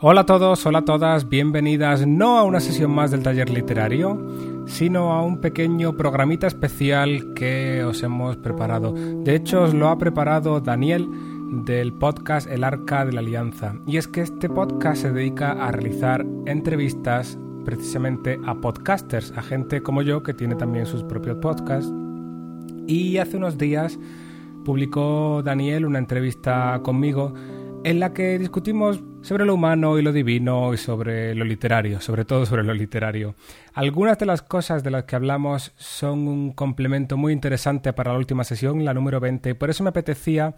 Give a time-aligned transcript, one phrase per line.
[0.00, 4.64] Hola a todos, hola a todas, bienvenidas no a una sesión más del taller literario,
[4.66, 8.92] sino a un pequeño programita especial que os hemos preparado.
[8.92, 11.08] De hecho, os lo ha preparado Daniel
[11.64, 13.74] del podcast El Arca de la Alianza.
[13.88, 19.82] Y es que este podcast se dedica a realizar entrevistas precisamente a podcasters, a gente
[19.82, 21.92] como yo que tiene también sus propios podcasts.
[22.86, 23.98] Y hace unos días
[24.64, 27.34] publicó Daniel una entrevista conmigo
[27.84, 32.24] en la que discutimos sobre lo humano y lo divino y sobre lo literario, sobre
[32.24, 33.34] todo sobre lo literario.
[33.74, 38.18] Algunas de las cosas de las que hablamos son un complemento muy interesante para la
[38.18, 40.54] última sesión, la número 20, y por eso me apetecía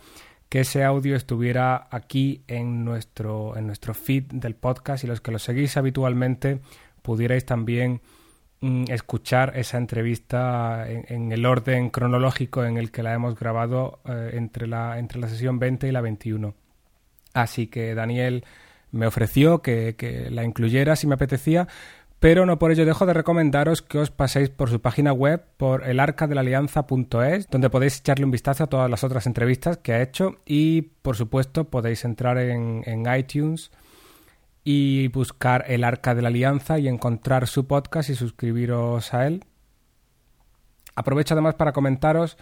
[0.49, 5.33] que ese audio estuviera aquí en nuestro, en nuestro feed del podcast y los que
[5.33, 6.61] lo seguís habitualmente
[7.03, 8.01] pudierais también
[8.61, 14.31] mm, escuchar esa entrevista en, el orden cronológico en el que la hemos grabado eh,
[14.35, 16.55] entre, la, entre la sesión 20 y la 21.
[17.35, 18.45] Así que Daniel
[18.93, 21.69] me ofreció que, la incluyera si me apetecía,
[22.19, 25.89] pero no por ello dejo de recomendaros que os paséis por su página web, por
[25.89, 30.83] elarcadelalianza.es, donde podéis echarle un vistazo a todas las otras entrevistas que ha hecho y,
[31.03, 33.71] por supuesto, podéis entrar en, en iTunes
[34.65, 39.45] y buscar el Arca de la Alianza y encontrar su podcast y suscribiros a él.
[40.95, 42.37] Aprovecho además para comentaros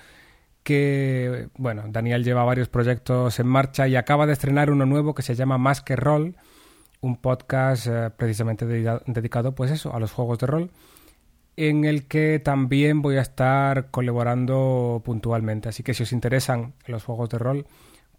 [0.69, 5.23] que, bueno, Daniel lleva varios proyectos en marcha y acaba de estrenar uno nuevo que
[5.23, 5.97] se llama Más que
[7.01, 10.71] un podcast eh, precisamente dedicado, pues eso, a los juegos de rol,
[11.57, 15.71] en el que también voy a estar colaborando puntualmente.
[15.71, 17.67] Así que si os interesan los juegos de rol,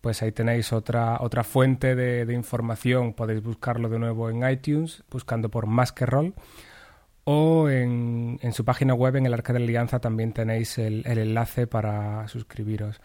[0.02, 3.14] pues ahí tenéis otra, otra fuente de, información.
[3.14, 6.08] Podéis buscarlo de nuevo en iTunes, buscando por Más que
[7.32, 12.28] o en, su página web, en el Arca de Alianza, también tenéis el, enlace para
[12.28, 13.02] suscribiros.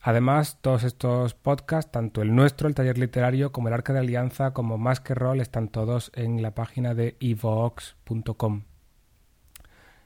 [0.00, 4.54] Además, todos estos podcasts, tanto el nuestro, el taller literario, como el Arca de Alianza,
[4.54, 8.62] como Más que Rol, están todos en la página de ivox.com.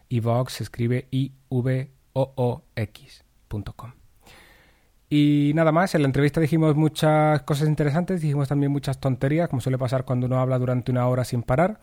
[0.08, 1.92] Ivox se escribe I-V-O-O-X.com.
[5.08, 9.60] Y nada más, en la entrevista dijimos muchas cosas interesantes, dijimos también muchas tonterías, como
[9.60, 11.78] suele pasar cuando uno habla durante una hora sin parar.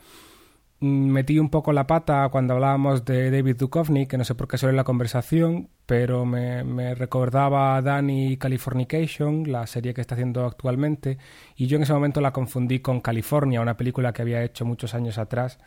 [0.80, 4.46] Mm, metí un poco la pata cuando hablábamos de David Duchovny, que no sé por
[4.46, 10.14] qué solo en la conversación, pero me, recordaba a Danny Californication, la serie que está
[10.14, 11.18] haciendo actualmente,
[11.56, 14.94] y yo en ese momento la confundí con California, una película que había hecho muchos
[14.94, 15.58] años atrás.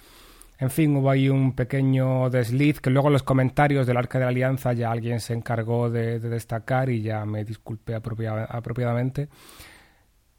[0.60, 4.26] En fin, hubo ahí un pequeño desliz que luego en los comentarios del Arca de
[4.26, 9.28] la Alianza ya alguien se encargó de, destacar y ya me disculpé apropiadamente.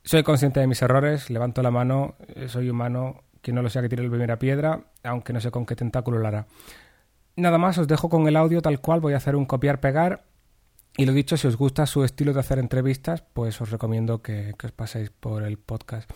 [0.05, 3.83] Soy consciente de mis errores, levanto la mano, eh, soy humano, que no lo sea
[3.83, 6.47] que tire la primera piedra, aunque no sé con qué tentáculo lo hará.
[7.37, 10.25] Nada más, os dejo con el audio tal cual, voy a hacer un copiar-pegar.
[10.97, 14.55] Y lo dicho, si os gusta su estilo de hacer entrevistas, pues os recomiendo que,
[14.59, 16.11] que os paséis por el podcast.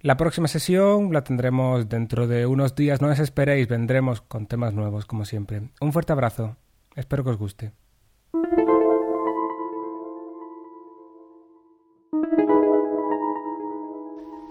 [0.00, 4.74] La próxima sesión la tendremos dentro de unos días, no os esperéis, vendremos con temas
[4.74, 5.70] nuevos, como siempre.
[5.80, 6.56] Un fuerte abrazo,
[6.94, 7.72] espero que os guste.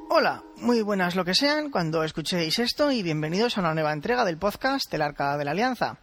[0.10, 4.26] Hola, muy buenas lo que sean cuando escuchéis esto y bienvenidos a una nueva entrega
[4.26, 5.98] del podcast del Arca de la Alianza.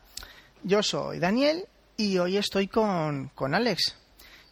[0.62, 1.64] Yo soy Daniel
[1.96, 3.96] y hoy estoy con, con Alex,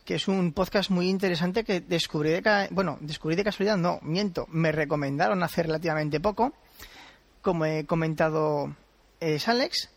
[0.04, 4.47] que es un podcast muy interesante que descubrí de, bueno, descubrí de casualidad, no, miento,
[4.48, 6.54] me recomendaron hace relativamente poco.
[7.42, 8.75] Como he comentado,
[9.20, 9.91] es Alex.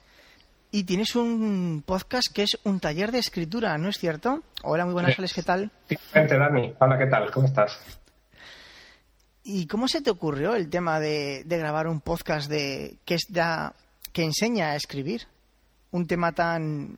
[0.74, 4.42] Y tienes un podcast que es un taller de escritura, ¿no es cierto?
[4.64, 5.70] Hola, muy buenas, Alex, ¿qué tal?
[6.38, 6.74] Dani.
[6.80, 7.30] Hola, ¿qué tal?
[7.32, 8.01] ¿Cómo estás?
[9.44, 13.74] ¿Y cómo se te ocurrió el tema de, grabar un podcast de que, es da,
[14.14, 15.24] que enseña a escribir?
[15.92, 16.96] Un tema tan,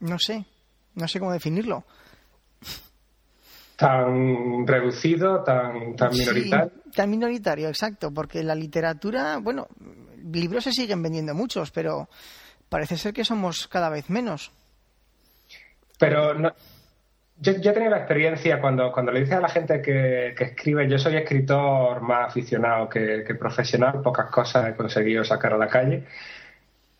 [0.00, 0.44] no sé,
[0.94, 1.84] no sé cómo definirlo.
[3.76, 6.72] Tan reducido, tan, tan minoritario.
[6.94, 9.68] tan minoritario, exacto, porque la literatura, bueno,
[10.32, 12.08] libros se siguen vendiendo muchos, pero
[12.68, 14.50] parece ser que somos cada vez menos.
[15.98, 16.52] Pero no,
[17.40, 20.98] yo, he tenido la experiencia cuando, cuando le dices a la gente que, escribe, yo
[20.98, 26.04] soy escritor más aficionado que, profesional, pocas cosas he conseguido sacar a la calle,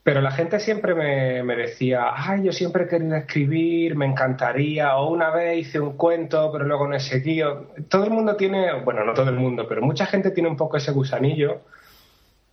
[0.03, 4.97] pero la gente siempre me, me, decía, ay, yo siempre he querido escribir, me encantaría,
[4.97, 7.73] o una vez hice un cuento, pero luego no he seguido.
[7.89, 10.79] Todo el mundo tiene, bueno, no todo el mundo, pero mucha gente tiene un poco
[10.79, 11.63] ese gusanillo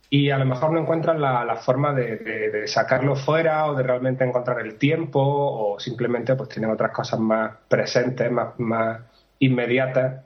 [0.08, 4.60] y a lo mejor no encuentran la, forma de, sacarlo fuera o de realmente encontrar
[4.60, 9.00] el tiempo o simplemente pues tienen otras cosas más presentes, más, más
[9.40, 10.24] inmediatas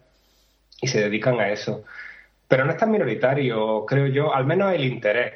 [0.81, 1.85] y se dedican a eso.
[2.47, 5.35] Pero no es tan minoritario, creo yo, al menos el interés.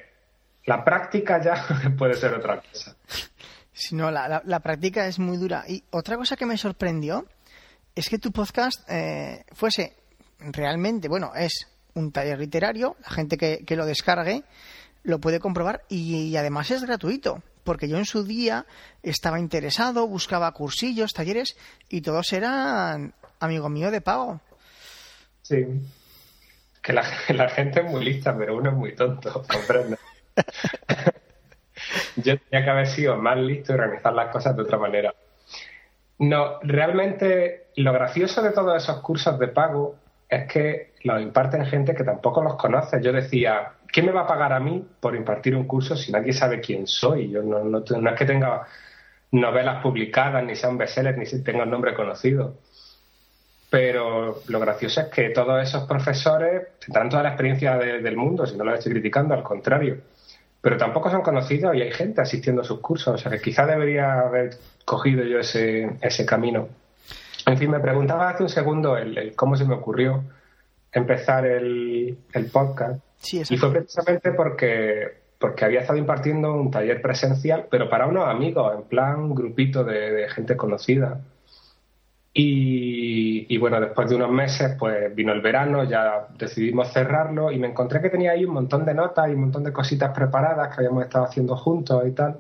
[0.66, 1.54] La práctica ya
[1.98, 2.96] puede ser otra cosa.
[3.92, 5.64] no, la, la, práctica es muy dura.
[5.68, 7.26] Y otra cosa que me sorprendió
[7.94, 9.94] es que tu podcast eh, fuese
[10.38, 14.42] realmente, bueno, es un taller literario, la gente que, lo descargue
[15.02, 18.66] lo puede comprobar y, además es gratuito, porque yo en su día
[19.02, 21.56] estaba interesado, buscaba cursillos, talleres
[21.88, 24.40] y todos eran amigo mío de pago.
[25.42, 25.66] Sí,
[26.82, 27.04] que la,
[27.34, 29.98] la gente es muy lista, pero uno es muy tonto, comprende.
[32.16, 35.14] yo tenía que haber sido más listo y organizar las cosas de otra manera.
[36.18, 39.96] No, realmente lo gracioso de todos esos cursos de pago
[40.28, 43.00] es que los imparten gente que tampoco los conoce.
[43.02, 46.32] Yo decía, ¿qué me va a pagar a mí por impartir un curso si nadie
[46.32, 47.30] sabe quién soy?
[47.30, 48.66] Yo no, no, es que tenga
[49.32, 52.56] novelas publicadas, ni sea un bestseller, ni tenga un nombre conocido.
[53.68, 58.56] Pero lo gracioso es que todos esos profesores tendrán toda la experiencia del mundo, si
[58.56, 59.98] no lo estoy criticando, al contrario.
[60.62, 63.14] Pero tampoco son conocidos y hay gente asistiendo a sus cursos.
[63.14, 64.56] O sea que quizá debería haber
[64.86, 66.68] cogido yo ese, ese camino.
[67.44, 70.24] En fin, me preguntaba hace un segundo el, cómo se me ocurrió
[70.94, 72.16] empezar el,
[72.52, 73.00] podcast.
[73.32, 75.08] y fue precisamente porque,
[75.38, 79.84] porque había estado impartiendo un taller presencial, pero para unos amigos, en plan un grupito
[79.84, 81.20] de, gente conocida.
[82.36, 87.58] Y, y, bueno, después de unos meses, pues vino el verano, ya decidimos cerrarlo y
[87.58, 90.68] me encontré que tenía ahí un montón de notas y un montón de cositas preparadas
[90.68, 92.38] que habíamos estado haciendo juntos y tal.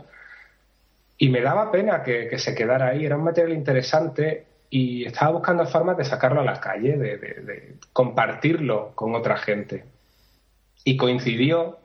[1.16, 5.66] Y me daba pena que, se quedara ahí, era un material interesante y estaba buscando
[5.66, 9.84] formas de sacarlo a la calle, de, compartirlo con otra gente.
[10.84, 11.78] Y coincidió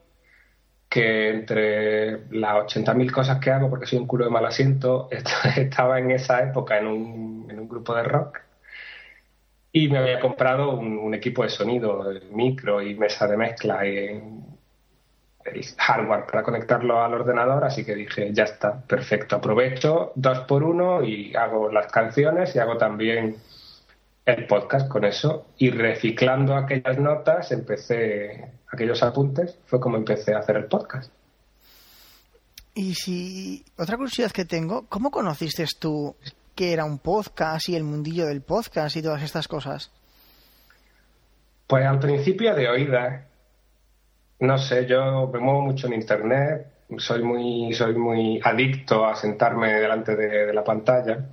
[0.90, 5.08] que entre las 80.000 cosas que hago, porque soy un culo de mal asiento,
[5.56, 8.40] estaba en esa época en un, en un grupo de rock
[9.72, 14.22] y me había comprado un, equipo de sonido, micro y mesa de mezcla y
[15.46, 20.64] el hardware para conectarlo al ordenador, así que dije, ya está, perfecto, aprovecho dos por
[20.64, 23.38] uno y hago las canciones y hago también
[24.26, 25.48] el podcast con eso.
[25.58, 31.12] Y reciclando aquellas notas empecé aquellos apuntes fue como empecé a hacer el podcast.
[32.76, 36.16] Y si otra curiosidad que tengo cómo conociste tú
[36.56, 39.92] que era un podcast y el mundillo del podcast y todas estas cosas
[41.68, 43.29] pues al principio de oídas
[44.40, 49.74] no sé, yo me muevo mucho en internet, soy muy, soy muy adicto a sentarme
[49.74, 51.26] delante de, la pantalla.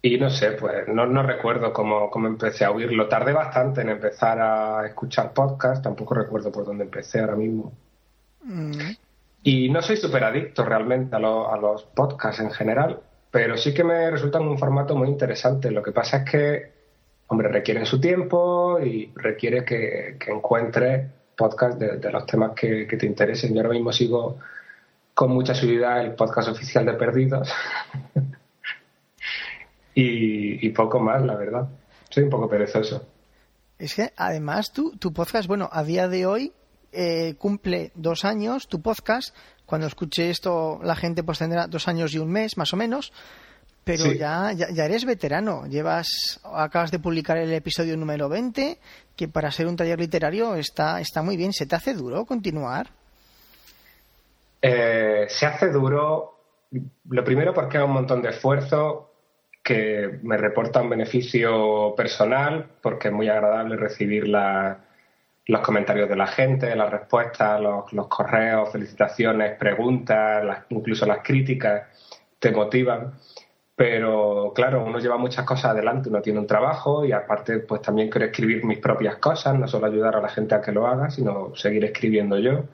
[0.00, 3.08] Y no sé, pues no, no recuerdo cómo, cómo, empecé a oírlo.
[3.08, 7.72] Tardé bastante en empezar a escuchar podcast, tampoco recuerdo por dónde empecé ahora mismo.
[8.44, 8.92] Mm.
[9.42, 13.82] Y no soy súper adicto realmente a, a, los podcasts en general, pero sí que
[13.82, 15.70] me resultan un formato muy interesante.
[15.72, 16.72] Lo que pasa es que,
[17.26, 23.06] hombre, requieren su tiempo y requiere que, que encuentre podcast de, los temas que, te
[23.06, 23.54] interesen.
[23.54, 24.38] Yo ahora mismo sigo
[25.14, 27.48] con mucha seguridad el podcast oficial de Perdidos
[29.94, 31.68] y, poco más, la verdad.
[32.10, 33.06] Soy un poco perezoso.
[33.78, 36.52] Es que además tu, tu podcast, bueno, a día de hoy
[36.90, 39.34] eh, cumple dos años tu podcast.
[39.64, 43.12] Cuando escuche esto, la gente pues tendrá dos años y un mes, más o menos.
[43.96, 45.66] Pero ya, ya, eres veterano.
[45.66, 48.78] Llevas, acabas de publicar el episodio número 20,
[49.16, 51.54] que para ser un taller literario está, está muy bien.
[51.54, 52.90] ¿Se te hace duro continuar?
[54.60, 56.38] Eh, se hace duro,
[57.08, 59.10] lo primero porque hay un montón de esfuerzo
[59.62, 66.26] que me reporta un beneficio personal, porque es muy agradable recibir los comentarios de la
[66.26, 71.84] gente, las respuestas, los, los correos, felicitaciones, preguntas, incluso las críticas
[72.38, 73.14] te motivan
[73.78, 78.10] pero claro, uno lleva muchas cosas adelante, uno tiene un trabajo y aparte pues también
[78.10, 81.10] quiero escribir mis propias cosas, no solo ayudar a la gente a que lo haga,
[81.10, 82.64] sino seguir escribiendo yo.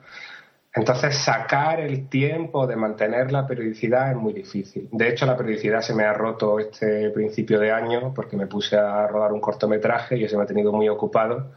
[0.72, 4.88] Entonces sacar el tiempo de mantener la periodicidad es muy difícil.
[4.92, 8.78] De hecho, la periodicidad se me ha roto este principio de año porque me puse
[8.78, 11.52] a rodar un cortometraje y eso me ha tenido muy ocupado.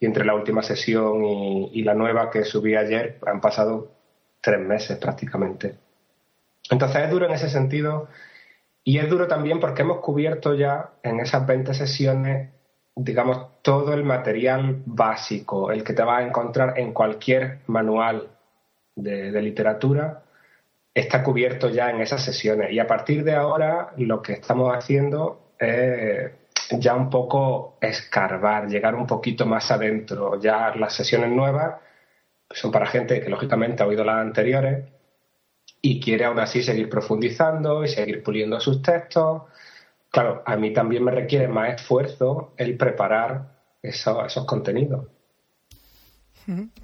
[0.00, 3.92] Y entre la última sesión y, y la nueva que subí ayer han pasado
[4.40, 5.76] tres meses prácticamente.
[6.68, 8.08] Entonces es duro en ese sentido
[8.84, 12.50] y es duro también porque hemos cubierto ya en esas 20 sesiones,
[12.96, 18.28] digamos, todo el material básico, el que te vas a encontrar en cualquier manual
[18.96, 20.22] de, literatura,
[20.94, 22.72] está cubierto ya en esas sesiones.
[22.72, 26.32] Y a partir de ahora lo que estamos haciendo es
[26.70, 30.40] ya un poco escarbar, llegar un poquito más adentro.
[30.40, 31.76] Ya las sesiones nuevas
[32.50, 34.84] son para gente que lógicamente ha oído las anteriores
[35.80, 39.42] y quiere aún así seguir profundizando y seguir puliendo sus textos.
[40.10, 45.06] Claro, a mí también me requiere más esfuerzo el preparar esos contenidos.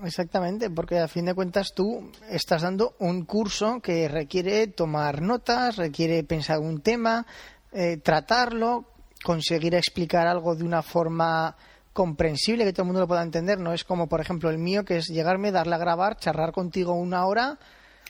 [0.04, 5.76] Exactamente, porque a fin de cuentas tú estás dando un curso que requiere tomar notas,
[5.76, 7.26] requiere pensar un tema,
[7.72, 8.84] eh, tratarlo,
[9.24, 11.56] conseguir explicar algo de una forma
[11.94, 13.58] comprensible, que todo el mundo lo pueda entender.
[13.58, 16.92] No es como, por ejemplo, el mío, que es llegarme, darle a grabar, charlar contigo
[16.92, 17.58] una hora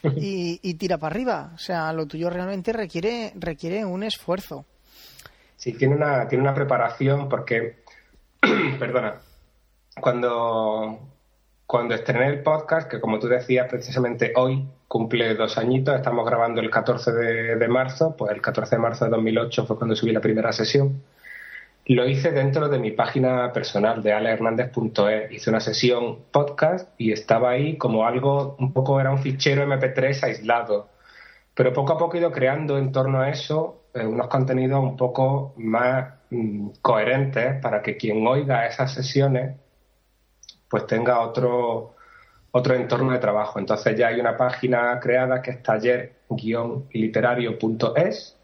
[0.17, 1.53] y, y tira para arriba.
[1.55, 4.65] O sea, lo tuyo realmente requiere, requiere un esfuerzo.
[5.57, 7.85] Sí, tiene una, tiene una preparación porque,
[8.79, 9.15] perdona,
[10.01, 11.01] cuando,
[11.67, 16.61] cuando estrené el podcast, que como tú decías, precisamente hoy cumple dos añitos, estamos grabando
[16.61, 20.13] el 14 de, de marzo, pues el 14 de marzo de 2008 fue cuando subí
[20.13, 21.03] la primera sesión.
[21.87, 25.31] Lo hice dentro de mi página personal de alehernandez.es.
[25.31, 30.25] Hice una sesión podcast y estaba ahí como algo, un poco era un fichero MP3
[30.25, 30.89] aislado.
[31.55, 34.97] Pero poco a poco he ido creando en torno a eso eh, unos contenidos un
[34.97, 39.55] poco más mm, coherentes para que quien oiga esas sesiones
[40.71, 41.97] pues tenga otro,
[42.53, 43.59] otro entorno de trabajo.
[43.59, 48.39] Entonces ya hay una página creada que es taller-literario.es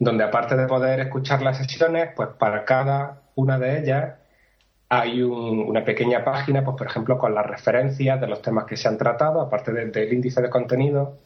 [0.00, 4.14] donde aparte de poder escuchar las sesiones, pues para cada una de ellas
[4.88, 8.88] hay una pequeña página, pues por ejemplo, con las referencias de los temas que se
[8.88, 11.18] han tratado, aparte del índice de contenido,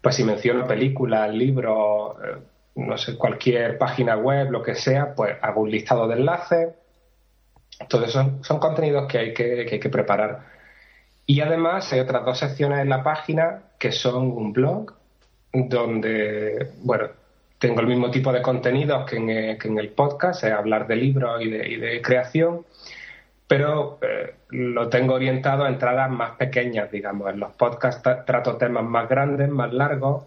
[0.00, 2.38] pues si menciono películas, libros, eh,
[2.76, 6.74] no sé, cualquier página web, lo que sea, pues hago un listado de enlaces.
[7.88, 10.46] Todo eso son, contenidos que hay que hay que preparar.
[11.26, 14.94] Y además hay otras dos secciones en la página que son un blog,
[15.52, 17.08] donde, bueno,
[17.58, 21.42] tengo el mismo tipo de contenidos que en, eh, el podcast, es hablar de libros
[21.42, 22.64] y de, creación,
[23.46, 27.30] pero eh, lo tengo orientado a entradas más pequeñas, digamos.
[27.30, 30.24] En los podcasts trato temas más grandes, más largos,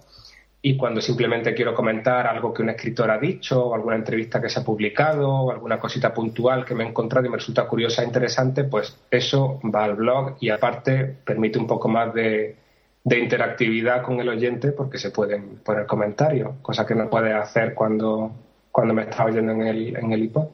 [0.64, 4.50] y cuando simplemente quiero comentar algo que un escritor ha dicho, o alguna entrevista que
[4.50, 8.04] se ha publicado, o alguna cosita puntual que me he encontrado y me resulta curiosa
[8.04, 12.61] e interesante, pues eso va al blog y aparte permite un poco más de,
[13.04, 17.74] de interactividad con el oyente porque se pueden poner comentarios, cosa que no puede hacer
[17.74, 18.32] cuando,
[18.72, 20.48] cuando me estaba oyendo en el, en el iPod.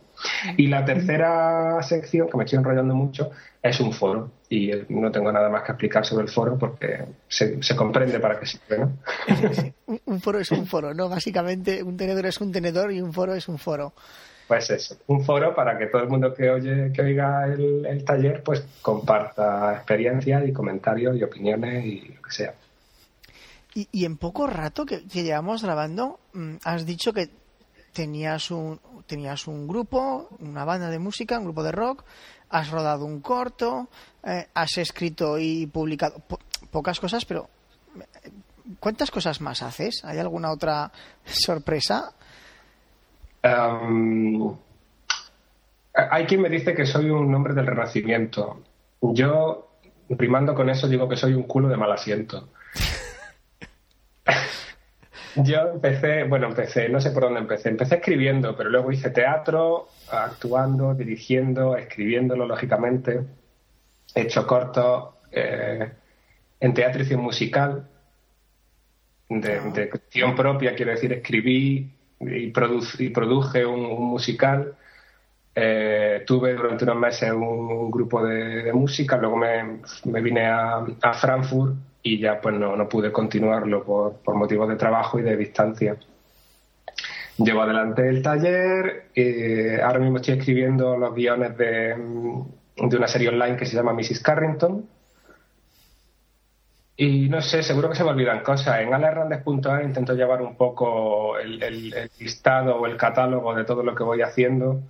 [0.56, 4.32] Y la tercera sección, que me estoy enrollando mucho, es un foro.
[4.50, 8.40] Y no tengo nada más que explicar sobre el foro porque se, se comprende para
[8.40, 8.98] qué sirve, ¿no?
[10.06, 11.10] un foro es un foro, ¿no?
[11.10, 13.94] Básicamente un tenedor es un tenedor y un foro es un foro
[14.48, 18.42] pues eso, un foro para que todo el mundo que oye, que oiga el, taller,
[18.44, 22.54] pues comparta experiencias y comentarios y opiniones y lo que sea.
[23.74, 27.30] Y, en poco rato que, llevamos grabando, mm, has dicho que
[27.94, 32.04] tenías un, tenías un grupo, una banda de música, un grupo de rock,
[32.50, 33.90] has rodado un corto,
[34.24, 36.24] eh, has escrito y publicado
[36.72, 37.50] pocas cosas, pero
[38.24, 38.32] eh,
[38.80, 40.04] ¿cuántas cosas más haces?
[40.04, 40.92] ¿Hay alguna otra
[41.26, 42.14] sorpresa?
[45.94, 48.64] Hay quien me dice que soy un hombre del Renacimiento.
[49.02, 49.70] Yo,
[50.18, 52.50] primando con eso, digo que soy un culo de mal asiento.
[55.36, 57.70] Yo empecé, bueno, empecé, no sé por dónde empecé.
[57.70, 63.22] Empecé escribiendo, pero luego hice teatro, actuando, dirigiendo, escribiéndolo, lógicamente.
[64.16, 65.92] He hecho cortos eh,
[66.60, 67.88] en teatro y musical,
[69.30, 69.72] de, ah.
[69.74, 72.54] de cuestión propia, quiero decir, escribí, y,
[73.00, 74.74] y produje un, musical.
[75.56, 81.14] Eh, tuve durante unos meses un, grupo de, música, luego me, me vine a, a,
[81.14, 85.36] Frankfurt y ya pues no, no pude continuarlo por, por, motivos de trabajo y de
[85.36, 85.98] distancia.
[87.38, 91.96] Llevo adelante el taller, eh, ahora mismo estoy escribiendo los guiones de,
[92.76, 94.22] de una serie online que se llama Mrs.
[94.22, 94.86] Carrington,
[97.00, 98.80] y no sé, seguro que se me olvidan cosas.
[98.82, 104.04] En alerrandes.es intento llevar un poco el, listado o el catálogo de todo lo que
[104.04, 104.82] voy haciendo,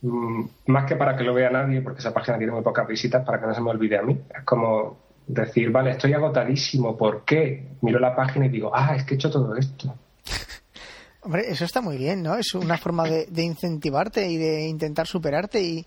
[0.00, 3.24] mm, más que para que lo vea nadie, porque esa página tiene muy pocas visitas,
[3.26, 4.16] para que no se me olvide a mí.
[4.32, 7.66] Es como decir, vale, estoy agotadísimo, ¿por qué?
[7.80, 9.92] Miro la página y digo, ah, es que he hecho todo esto.
[11.22, 12.36] Hombre, eso está muy bien, ¿no?
[12.36, 15.60] Es una forma de, de incentivarte y de intentar superarte.
[15.60, 15.84] y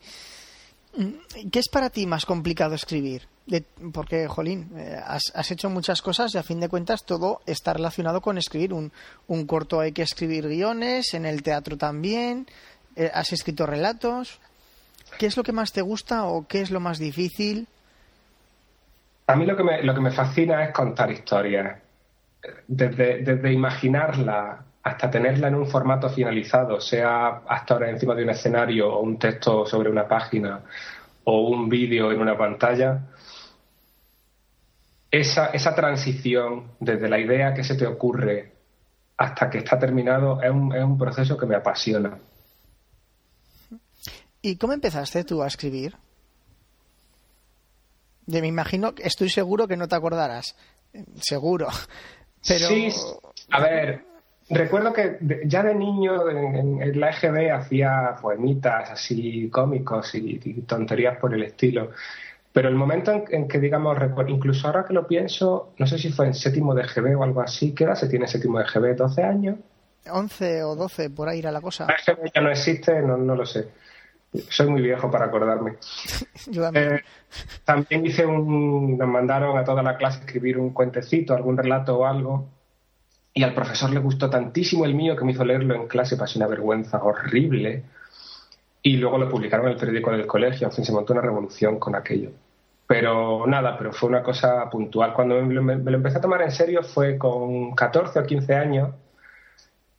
[1.52, 3.28] ¿Qué es para ti más complicado escribir?
[3.92, 8.22] porque, Jolín, eh, has, hecho muchas cosas y a fin de cuentas todo está relacionado
[8.22, 8.74] con escribir.
[8.74, 8.92] Un,
[9.28, 12.48] un corto hay que escribir guiones, en el teatro también,
[12.96, 14.40] eh, has escrito relatos.
[15.20, 17.68] ¿Qué es lo que más te gusta o qué es lo más difícil?
[19.28, 21.80] A mí lo que me, lo que me fascina es contar historias.
[22.68, 28.30] Desde, desde imaginarla hasta tenerla en un formato finalizado, sea hasta ahora encima de un
[28.30, 30.62] escenario o un texto sobre una página
[31.24, 33.02] o un vídeo en una pantalla,
[35.10, 38.52] esa, esa transición desde la idea que se te ocurre
[39.16, 42.18] hasta que está terminado es un, es un proceso que me apasiona.
[44.42, 45.96] ¿Y cómo empezaste tú a escribir?
[48.25, 50.58] De, me imagino, estoy seguro que no te acordarás.
[51.22, 51.70] Seguro.
[52.46, 52.68] Pero...
[52.68, 52.90] Sí,
[53.52, 54.12] a ver,
[54.50, 61.34] recuerdo que ya de niño en, la EGB hacía poemitas así cómicos y, tonterías por
[61.34, 61.92] el estilo.
[62.52, 63.98] Pero el momento en, que, digamos,
[64.28, 67.42] incluso ahora que lo pienso, no sé si fue en séptimo de EGB o algo
[67.42, 68.96] así, ¿qué edad se tiene séptimo de EGB?
[68.96, 69.56] ¿12 años?
[70.10, 71.88] 11 o 12, por ahí era la cosa.
[71.88, 73.70] La EGB ya no existe, no, no lo sé.
[74.50, 75.78] Soy muy viejo para acordarme.
[76.54, 76.94] también.
[76.96, 77.02] Eh,
[77.64, 78.98] también hice un.
[78.98, 82.52] Nos mandaron a toda la clase escribir un cuentecito, algún relato o algo
[83.34, 86.38] y al profesor le gustó tantísimo el mío que me hizo leerlo en clase, pasé
[86.38, 87.84] una vergüenza horrible.
[88.84, 91.80] Y luego lo publicaron en el periódico del colegio, en fin, se montó una revolución
[91.80, 92.32] con aquello.
[92.86, 95.13] Pero nada, pero fue una cosa puntual.
[95.13, 98.90] Cuando me, lo empecé a tomar en serio fue con 14 o 15 años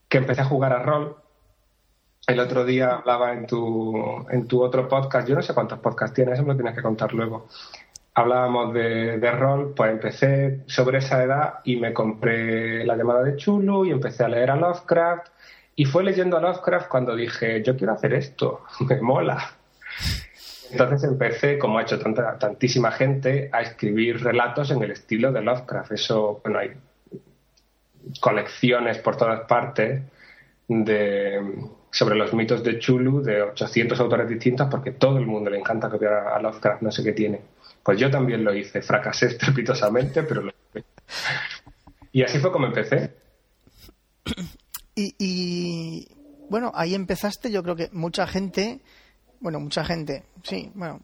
[0.09, 1.17] que empecé a jugar a rol.
[2.27, 6.15] El otro día hablaba en tu, en tu otro podcast, yo no sé cuántos podcasts
[6.15, 7.49] tienes, eso me lo tienes que contar luego
[8.15, 13.85] hablábamos de, rol, pues empecé sobre esa edad y me compré la llamada de Chulu
[13.85, 15.29] y empecé a leer a Lovecraft.
[15.77, 19.39] Y fue leyendo a Lovecraft cuando dije, yo quiero hacer esto, me mola.
[20.71, 25.43] Entonces empecé, como ha hecho tanta, tantísima gente, a escribir relatos en el estilo de
[25.43, 25.93] Lovecraft.
[25.93, 26.73] Eso, bueno, hay
[28.21, 30.03] colecciones por todas partes
[30.69, 31.41] de,
[31.91, 35.91] sobre los mitos de Chulu de 800 autores distintos porque todo el mundo le encanta
[35.91, 37.54] copiar a Lovecraft, no sé qué tiene.
[37.85, 40.85] Pues yo también lo hice, fracasé estrepitosamente, pero lo hice.
[42.13, 43.13] Y así fue como empecé.
[44.97, 46.07] Y,
[46.49, 48.81] bueno, ahí empezaste, yo creo que mucha gente,
[49.41, 51.01] bueno, mucha gente, sí, bueno,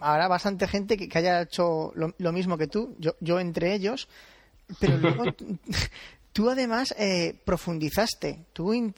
[0.00, 4.08] habrá bastante gente que, haya hecho lo, mismo que tú, yo, yo entre ellos,
[4.78, 5.24] pero luego
[6.34, 8.92] tú además eh, profundizaste, tú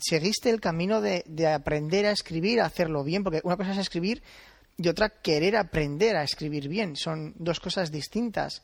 [0.00, 3.78] seguiste el camino de, de, aprender a escribir, a hacerlo bien, porque una cosa es
[3.78, 4.22] escribir
[4.76, 6.96] y otra querer aprender a escribir bien.
[6.96, 8.62] Son dos cosas distintas.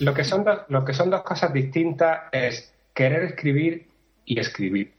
[0.00, 3.88] Lo que son, lo que son dos cosas distintas es querer escribir
[4.24, 4.92] y escribir.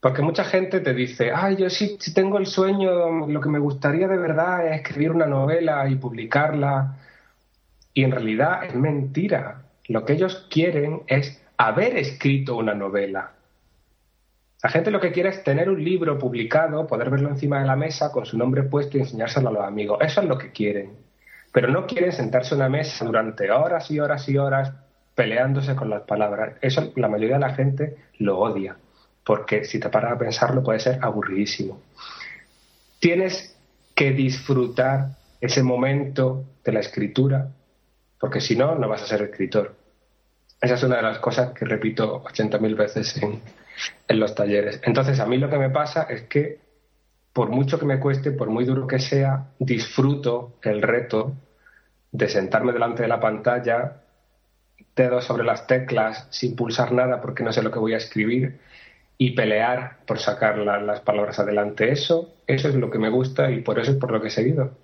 [0.00, 3.60] Porque mucha gente te dice, ay, yo sí, si tengo el sueño, lo que me
[3.60, 6.96] gustaría de verdad es escribir una novela y publicarla.
[7.94, 9.62] Y en realidad es mentira.
[9.86, 13.32] Lo que ellos quieren es haber escrito una novela.
[14.62, 17.74] La gente lo que quiere es tener un libro publicado, poder verlo encima de la
[17.74, 19.98] mesa con su nombre puesto y enseñárselo a los amigos.
[20.00, 20.92] Eso es lo que quieren.
[21.52, 24.72] Pero no quieren sentarse en una mesa durante horas y horas y horas
[25.16, 26.54] peleándose con las palabras.
[26.60, 28.76] Eso la mayoría de la gente lo odia,
[29.24, 31.80] porque si te paras a pensarlo puede ser aburridísimo.
[33.00, 33.56] Tienes
[33.96, 35.08] que disfrutar
[35.40, 37.48] ese momento de la escritura,
[38.18, 39.74] porque si no, no vas a ser escritor.
[40.60, 43.40] Esa es una de las cosas que repito 80.000 veces en,
[44.08, 44.80] en los talleres.
[44.84, 46.60] Entonces, a mí lo que me pasa es que,
[47.32, 51.34] por mucho que me cueste, por muy duro que sea, disfruto el reto
[52.10, 54.02] de sentarme delante de la pantalla,
[54.94, 58.60] dedos sobre las teclas, sin pulsar nada porque no sé lo que voy a escribir,
[59.18, 61.90] y pelear por sacar las palabras adelante.
[61.90, 64.30] Eso, eso es lo que me gusta y por eso es por lo que he
[64.30, 64.76] seguido.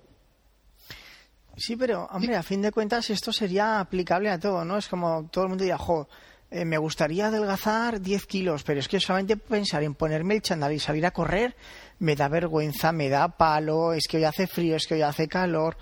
[1.57, 4.77] Sí, pero, hombre, a fin de cuentas esto sería aplicable a todo, ¿no?
[4.77, 6.07] Es como todo el mundo diría, jo,
[6.51, 10.73] eh, me gustaría adelgazar 10 kilos, pero es que solamente pensar en ponerme el chandal
[10.73, 11.55] y salir a correr
[11.99, 15.27] me da vergüenza, me da palo, es que hoy hace frío, es que hoy hace
[15.27, 15.77] calor.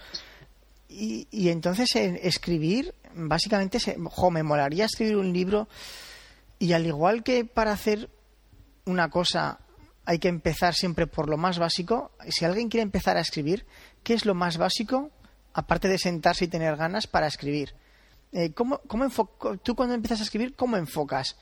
[0.89, 5.69] Y, entonces en escribir, básicamente, se, me molaría escribir un libro
[6.59, 8.09] y al igual que para hacer
[8.85, 9.59] una cosa
[10.05, 13.65] hay que empezar siempre por lo más básico, si alguien quiere empezar a escribir,
[14.03, 15.11] ¿qué es lo más básico,
[15.53, 17.75] aparte de sentarse y tener ganas para escribir?
[18.37, 18.79] Eh, ¿cómo,
[19.63, 21.39] tú cuando empiezas a escribir, cómo enfocas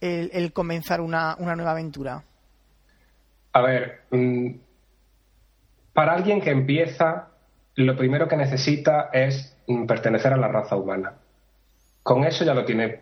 [0.00, 2.24] el, comenzar una, nueva aventura?
[3.52, 4.50] A ver, mm,
[5.92, 7.28] para alguien que empieza,
[7.76, 11.12] lo primero que necesita es mm, pertenecer a la raza humana.
[12.02, 12.98] Con eso ya lo tiene,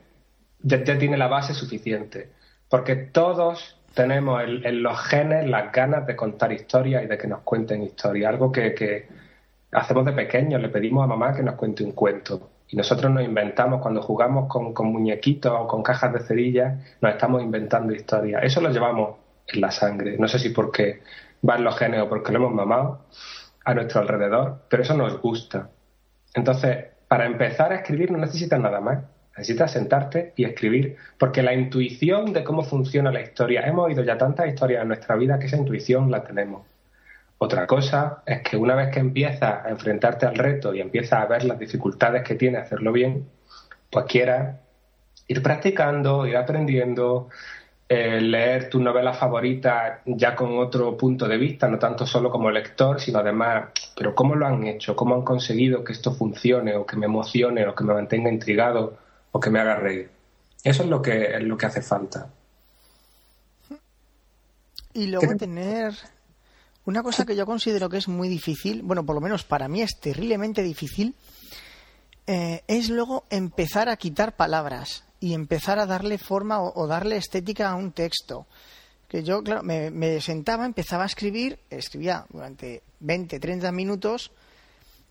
[0.60, 2.28] ya, tiene la base suficiente,
[2.68, 7.40] porque todos tenemos en, los genes las ganas de contar historias y de que nos
[7.40, 9.08] cuenten historias, algo que, que
[9.72, 13.24] hacemos de pequeños, le pedimos a mamá que nos cuente un cuento y nosotros nos
[13.24, 18.44] inventamos, cuando jugamos con, muñequitos o con cajas de cerillas, nos estamos inventando historias.
[18.44, 19.16] Eso lo llevamos
[19.48, 20.16] en la sangre.
[20.18, 21.02] No sé si porque
[21.48, 23.06] va en los genes o porque lo hemos mamado
[23.64, 25.70] a nuestro alrededor, pero eso nos gusta.
[26.34, 29.04] Entonces, para empezar a escribir no necesitas nada más.
[29.36, 34.18] Necesitas sentarte y escribir, porque la intuición de cómo funciona la historia, hemos oído ya
[34.18, 36.66] tantas historias en nuestra vida que esa intuición la tenemos.
[37.42, 41.26] Otra cosa es que una vez que empiezas a enfrentarte al reto y empiezas a
[41.26, 43.30] ver las dificultades que tiene hacerlo bien,
[43.88, 44.58] pues quieras
[45.26, 47.30] ir practicando, ir aprendiendo,
[47.88, 52.50] eh, leer tu novela favorita ya con otro punto de vista, no tanto solo como
[52.50, 56.84] lector, sino además, pero cómo lo han hecho, cómo han conseguido que esto funcione o
[56.84, 58.98] que me emocione o que me mantenga intrigado
[59.32, 60.10] o que me haga reír.
[60.62, 62.28] Eso es lo que, es lo que hace falta.
[64.92, 65.94] Y luego tener
[66.84, 69.82] una cosa que yo considero que es muy difícil, bueno, por lo menos para mí
[69.82, 71.14] es terriblemente difícil,
[72.26, 77.70] eh, es luego empezar a quitar palabras y empezar a darle forma o, darle estética
[77.70, 78.46] a un texto.
[79.08, 84.30] Que yo, claro, me, sentaba, empezaba a escribir, escribía durante 20, 30 minutos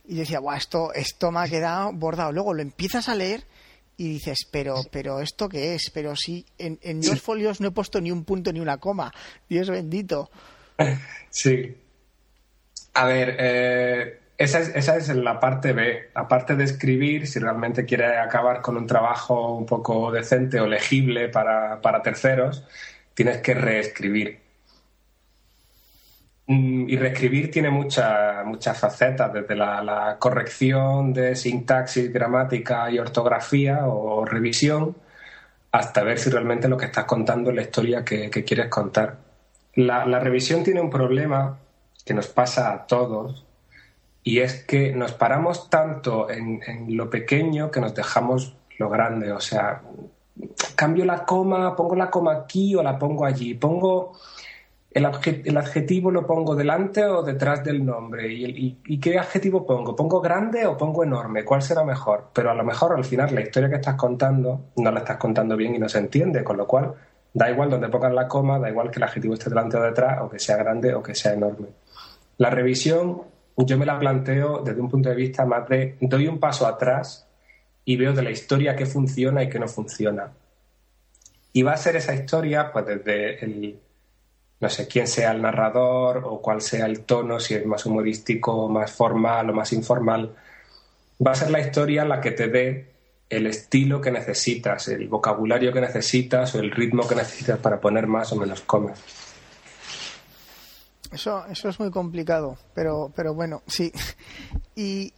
[0.07, 2.31] y decía, Buah, esto, esto me ha quedado bordado.
[2.31, 3.45] Luego lo empiezas a leer
[3.97, 5.91] y dices, pero, pero ¿esto qué es?
[5.93, 9.13] Pero si en, en dos folios no he puesto ni un punto ni una coma.
[9.49, 10.31] Dios bendito.
[11.31, 11.77] Sí.
[12.95, 16.09] A ver, eh, esa, es, la parte B.
[16.15, 21.29] Aparte de escribir, si realmente quiere acabar con un trabajo un poco decente o legible
[21.29, 22.65] para, para terceros,
[23.13, 24.39] tienes que reescribir.
[26.49, 34.25] Mm, y reescribir tiene muchas facetas, desde la, corrección de sintaxis, gramática y ortografía o
[34.25, 34.95] revisión,
[35.71, 39.28] hasta ver si realmente lo que estás contando es la historia que, quieres contar.
[39.85, 41.57] La, revisión tiene un problema
[42.05, 43.45] que nos pasa a todos,
[44.23, 46.59] y es que nos paramos tanto en,
[46.97, 49.31] lo pequeño que nos dejamos lo grande.
[49.31, 49.81] O sea,
[50.75, 54.17] cambio la coma, pongo la coma aquí o la pongo allí, pongo
[54.91, 58.27] el, adjetivo lo pongo delante o detrás del nombre.
[58.33, 59.95] ¿Y, qué adjetivo pongo?
[59.95, 61.45] ¿Pongo grande o pongo enorme?
[61.45, 62.31] ¿Cuál será mejor?
[62.33, 65.55] Pero a lo mejor al final la historia que estás contando no la estás contando
[65.55, 66.95] bien y no se entiende, con lo cual
[67.33, 70.21] da igual donde pongas la coma, da igual que el adjetivo esté delante o detrás,
[70.21, 71.67] o que sea grande o que sea enorme.
[72.37, 73.21] La revisión
[73.65, 77.27] yo me la planteo desde un punto de vista más de doy un paso atrás
[77.85, 80.31] y veo de la historia qué funciona y qué no funciona.
[81.51, 83.79] Y va a ser esa historia, pues desde el,
[84.59, 88.69] no sé quién sea el narrador o cuál sea el tono, si es más humorístico,
[88.69, 90.35] más formal o más informal,
[91.25, 92.88] va a ser la historia la que te dé
[93.29, 98.07] el estilo que necesitas, el vocabulario que necesitas o el ritmo que necesitas para poner
[98.07, 98.95] más o menos comer.
[101.11, 103.91] Eso, eso es muy complicado, pero, pero bueno, sí.
[104.75, 105.13] Y,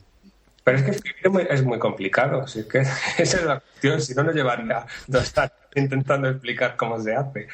[0.63, 2.80] pero es que escribir es muy complicado, así que
[3.17, 7.47] esa es la cuestión, si no, no llevaría dos años intentando explicar cómo se hace.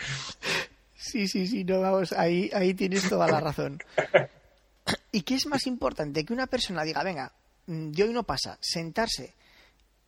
[0.95, 3.79] Sí, sí, sí, no, vamos, ahí, ahí tienes toda la razón.
[5.11, 6.25] ¿Y qué es más importante?
[6.25, 7.31] Que una persona diga, venga,
[7.67, 9.35] mm, de hoy no pasa, sentarse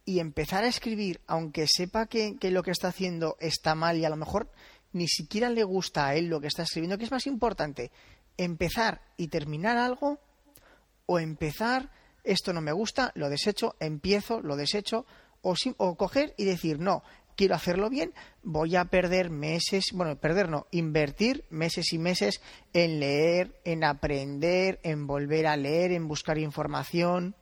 [0.09, 4.05] y empezar a escribir, aunque sepa que, que, lo que está haciendo está mal y
[4.05, 4.49] a lo mejor
[4.91, 7.91] ni siquiera le gusta a él lo que está escribiendo, ¿qué es más importante?
[8.35, 10.17] ¿Empezar y terminar algo?
[11.05, 11.91] ¿O empezar,
[12.23, 15.05] esto no me gusta, lo desecho, empiezo, lo desecho?
[15.43, 17.03] O, o coger y decir, no,
[17.35, 22.41] quiero hacerlo bien, voy a perder meses, bueno, perder no, invertir meses y meses
[22.73, 27.35] en leer, en aprender, en volver a leer, en buscar información.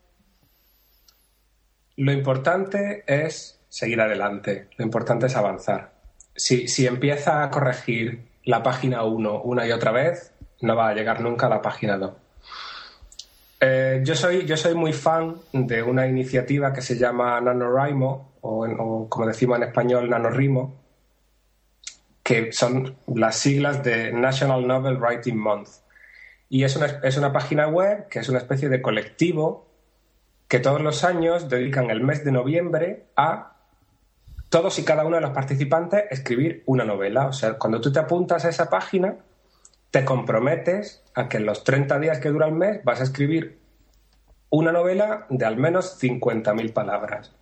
[1.97, 5.93] Lo importante es seguir adelante, lo importante es avanzar.
[6.35, 10.31] Si, si empieza a corregir la página 1 una y otra vez,
[10.61, 12.13] no va a llegar nunca a la página 2.
[13.59, 19.07] Eh, yo, soy, yo soy muy fan de una iniciativa que se llama NaNoWriMo, o,
[19.09, 20.75] como decimos en español, NaNoWriMo,
[22.21, 25.69] que son las siglas de National Novel Writing Month.
[26.49, 29.66] Y es una, es una página web que es una especie de colectivo
[30.47, 33.53] que todos los años dedican el mes de noviembre a
[34.49, 37.27] todos y cada uno de los participantes escribir una novela.
[37.27, 39.17] O sea, cuando tú te apuntas a esa página,
[39.91, 43.59] te comprometes a que en los 30 días que dura el mes vas a escribir
[44.49, 47.33] una novela de al menos 50.000 palabras.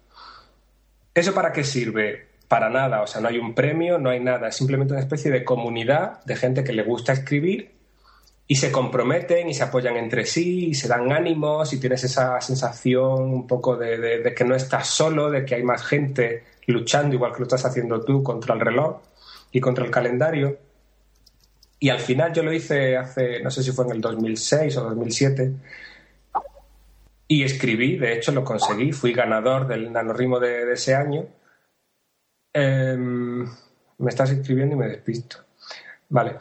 [1.13, 2.27] ¿Eso para qué sirve?
[2.47, 5.31] Para nada, o sea, no hay un premio, no hay nada, es simplemente una especie
[5.31, 7.75] de comunidad de gente que le gusta escribir
[8.47, 12.39] y se comprometen y se apoyan entre sí y se dan ánimos y tienes esa
[12.41, 17.15] sensación un poco de, de que no estás solo, de que hay más gente luchando
[17.15, 19.01] igual que lo estás haciendo tú contra el reloj
[19.51, 20.57] y contra el calendario.
[21.79, 24.83] Y al final yo lo hice hace, no sé si fue en el 2006 o
[24.83, 25.53] 2007,
[27.27, 31.27] y escribí, de hecho lo conseguí, fui ganador del nanorrimo de, de ese año.
[32.53, 33.43] Em,
[33.97, 35.37] me estás escribiendo y me despisto.
[36.09, 36.37] Vale.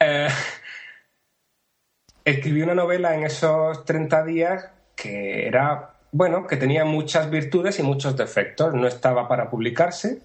[0.00, 0.28] Eh,
[2.24, 7.82] escribí una novela en esos 30 días que era, bueno, que tenía muchas virtudes y
[7.82, 8.74] muchos defectos.
[8.74, 10.20] No estaba para publicarse,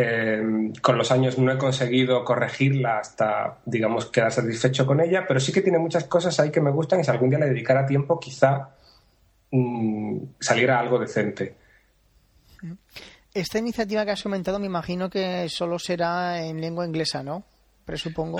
[0.00, 5.40] eh, con los años no he conseguido corregirla hasta, digamos, quedar satisfecho con ella, pero
[5.40, 7.86] sí que tiene muchas cosas ahí que me gustan y si algún día le dedicara
[7.86, 8.70] tiempo, quizá
[9.50, 11.56] mm, saliera algo decente.
[13.34, 17.42] Esta iniciativa que has comentado, me imagino que solo será en lengua inglesa, ¿no?
[17.84, 18.38] Presupongo.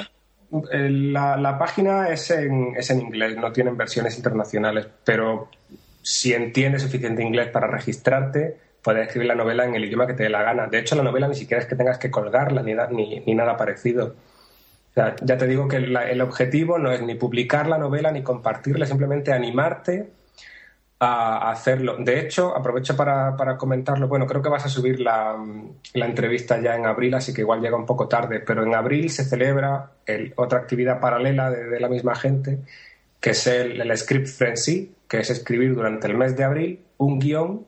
[0.72, 5.48] Eh, la, página es en, es en inglés, no tienen versiones internacionales, pero
[6.02, 10.22] si entiendes suficiente inglés para registrarte, puedes escribir la novela en el idioma que te
[10.22, 10.66] dé la gana.
[10.66, 13.56] De hecho, la novela ni siquiera es que tengas que colgarla ni, ni, ni nada
[13.56, 14.16] parecido.
[14.96, 19.32] ya te digo que el objetivo no es ni publicar la novela ni compartirla, simplemente
[19.32, 20.17] animarte
[21.00, 21.96] a hacerlo.
[21.98, 24.08] De hecho, aprovecho para, para, comentarlo.
[24.08, 25.36] Bueno, creo que vas a subir la,
[25.94, 29.10] la, entrevista ya en abril, así que igual llega un poco tarde, pero en abril
[29.10, 32.58] se celebra el, otra actividad paralela de, la misma gente,
[33.20, 37.20] que es el, el Script Frenzy, que es escribir durante el mes de abril un
[37.20, 37.64] guion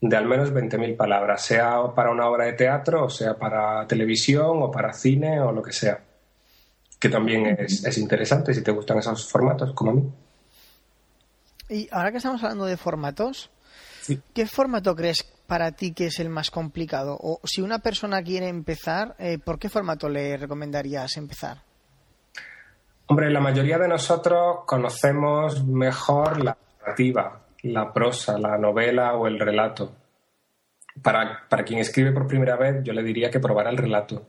[0.00, 4.62] de al menos 20.000 palabras, sea para una obra de teatro, o sea para televisión,
[4.62, 6.00] o para cine, o lo que sea.
[6.98, 10.02] Que también es, es interesante si te gustan esos formatos, como a mí.
[11.68, 13.50] Y ahora que estamos hablando de formatos,
[14.34, 17.16] ¿qué formato crees para ti que es el más complicado?
[17.20, 21.62] O si una persona quiere empezar, eh, ¿por qué formato le recomendarías empezar?
[23.06, 29.38] Hombre, la mayoría de nosotros conocemos mejor la narrativa, la prosa, la novela o el
[29.38, 29.92] relato.
[31.02, 34.26] Para, para quien escribe por primera vez, yo le diría que probara el relato,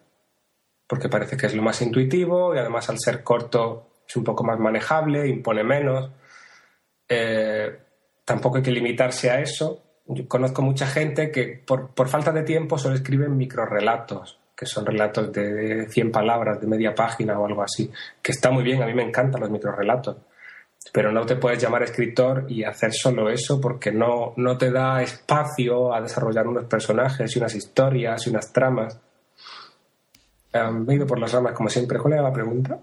[0.86, 4.43] porque parece que es lo más intuitivo y además al ser corto es un poco
[4.43, 6.12] más manejable, impone menos
[7.07, 7.77] eh,
[8.25, 9.83] tampoco hay que limitarse a eso.
[10.07, 15.31] Yo conozco mucha gente que por, falta de tiempo solo escriben microrelatos, que son relatos
[15.31, 17.91] de 100 palabras, de media página o algo así,
[18.21, 20.17] que está muy bien, a mí me encantan los microrelatos.
[20.93, 25.01] Pero no te puedes llamar escritor y hacer solo eso porque no, no te da
[25.01, 28.97] espacio a desarrollar unos personajes y unas historias y unas tramas.
[30.53, 31.99] me he ido por las ramas como siempre.
[31.99, 32.79] ¿Cuál era la pregunta?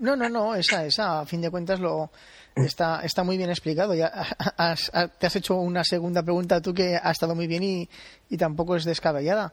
[0.00, 2.10] No, no, no, esa, esa, a fin de cuentas lo,
[2.54, 3.94] Está, está muy bien explicado.
[3.94, 4.10] Ya
[5.18, 7.88] te has hecho una segunda pregunta tú que ha estado muy bien y,
[8.28, 9.52] y tampoco es descabellada.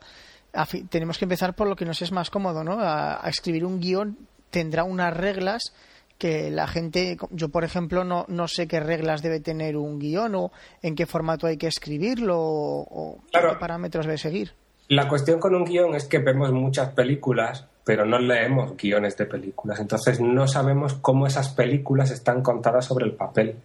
[0.90, 2.78] tenemos que empezar por lo que nos es más cómodo, ¿no?
[2.80, 4.18] A, escribir un guion
[4.50, 5.74] tendrá unas reglas
[6.18, 10.34] que la gente, yo por ejemplo no, no sé qué reglas debe tener un guion
[10.36, 14.54] o en qué formato hay que escribirlo o, qué parámetros debe seguir.
[14.88, 19.28] La cuestión con un guion es que vemos muchas películas pero no leemos guiones de
[19.28, 23.56] películas, entonces no sabemos cómo esas películas están contadas sobre el papel.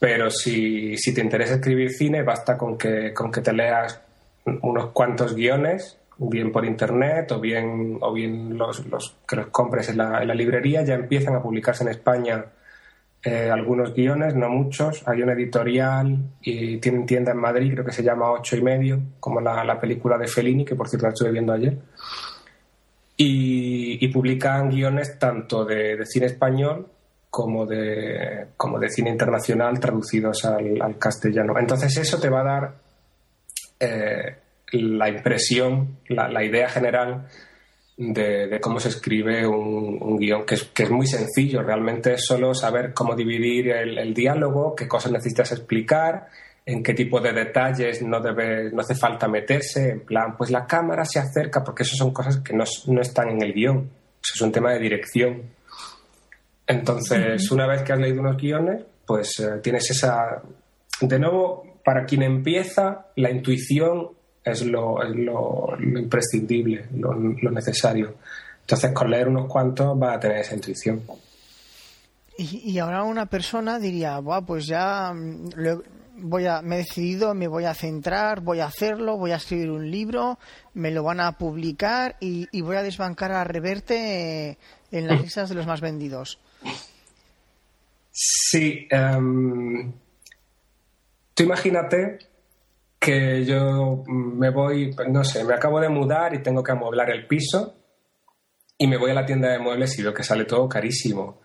[0.00, 4.00] Pero si, te interesa escribir cine, basta con que, con que te leas
[4.62, 9.88] unos cuantos guiones, bien por internet o bien, o bien los, los que los compres
[9.88, 12.46] en la, librería, ya empiezan a publicarse en España
[13.22, 15.06] eh, algunos guiones, no muchos.
[15.06, 19.00] Hay una editorial y tienen tienda en Madrid, creo que se llama Ocho y Medio,
[19.20, 21.76] como la, la película de Fellini, que por cierto la estuve viendo ayer
[23.20, 26.86] y, publican guiones tanto de, cine español
[27.28, 31.58] como de, como de cine internacional traducidos al, castellano.
[31.58, 32.74] Entonces eso te va a dar
[33.80, 34.36] eh,
[34.72, 37.26] la impresión, la, idea general
[37.96, 41.62] de, cómo se escribe un, guion, que es, que es, muy sencillo.
[41.62, 46.28] Realmente es solo saber cómo dividir el diálogo, qué cosas necesitas explicar
[46.68, 50.66] en qué tipo de detalles no debe, no hace falta meterse, en plan, pues la
[50.66, 52.64] cámara se acerca, porque eso son cosas que no,
[53.00, 53.90] están en el guion,
[54.22, 55.44] eso es un tema de dirección.
[56.66, 60.42] Entonces, una vez que has leído unos guiones, pues eh, tienes esa...
[61.00, 64.10] De nuevo, para quien empieza, la intuición
[64.44, 64.98] es lo,
[65.80, 67.14] imprescindible, lo,
[67.50, 68.16] necesario.
[68.60, 71.00] Entonces, con leer unos cuantos va a tener esa intuición.
[72.36, 75.48] Y, y ahora una persona diría, Buah, pues ya mm,
[76.20, 79.70] voy a, me he decidido, me voy a centrar, voy a hacerlo, voy a escribir
[79.70, 80.38] un libro,
[80.74, 84.58] me lo van a publicar y, voy a desbancar a Reverte eh,
[84.90, 86.38] en las listas de los más vendidos.
[88.10, 88.86] Sí.
[88.90, 89.92] Em,
[91.34, 92.18] tú imagínate
[92.98, 97.26] que yo me voy, no sé, me acabo de mudar y tengo que amueblar el
[97.26, 97.74] piso
[98.76, 101.40] y me voy a la tienda de muebles y veo que sale todo carísimo.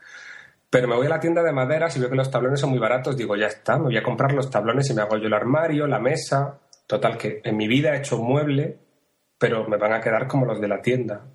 [0.74, 2.80] Pero me voy a la tienda de madera, si veo que los tablones son muy
[2.80, 5.32] baratos, digo, ya está, me voy a comprar los tablones y me hago yo el
[5.32, 6.58] armario, la mesa.
[6.88, 8.80] Total, que en mi vida he hecho un mueble,
[9.38, 11.26] pero me van a quedar como los de la tienda.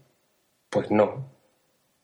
[0.69, 1.31] Pues no.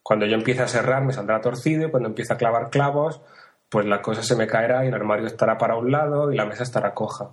[0.01, 3.19] Cuando yo empiece a cerrar, me saldrá torcido y cuando empiece a clavar clavos,
[3.67, 6.45] pues la cosa se me caerá y el armario estará para un lado y la
[6.45, 7.31] mesa estará coja.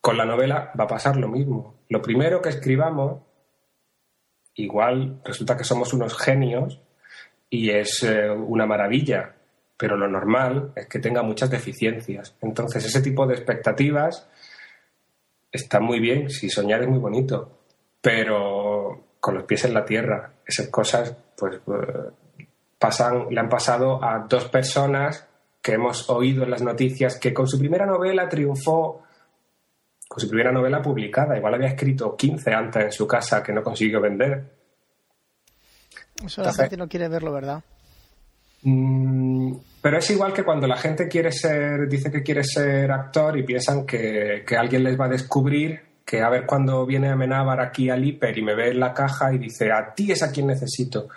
[0.00, 1.76] Con la novela va a pasar lo mismo.
[1.88, 3.22] Lo primero que escribamos,
[4.54, 6.82] igual resulta que somos unos genios
[7.50, 9.34] y es eh, una maravilla,
[9.76, 12.36] pero lo normal es que tenga muchas deficiencias.
[12.40, 14.28] Entonces, ese tipo de expectativas
[15.50, 17.58] está muy bien, si soñar es muy bonito,
[18.00, 22.46] pero con los pies en la tierra, esas cosas pues eh,
[22.78, 25.26] pasan, le han pasado a dos personas
[25.60, 29.02] que hemos oído en las noticias que con su primera novela triunfó
[30.08, 33.62] con su primera novela publicada, igual había escrito 15 antes en su casa que no
[33.62, 34.59] consiguió vender
[36.24, 37.62] eso la gente no quiere verlo, ¿verdad?
[38.62, 43.38] Mm, Pero es igual que cuando la gente quiere ser, dice que quiere ser actor
[43.38, 47.88] y piensan que, alguien les va a descubrir, que a ver cuando viene Amenábar aquí
[47.88, 50.48] al hiper y me ve en la caja y dice, a ti es a quien
[50.48, 51.08] necesito.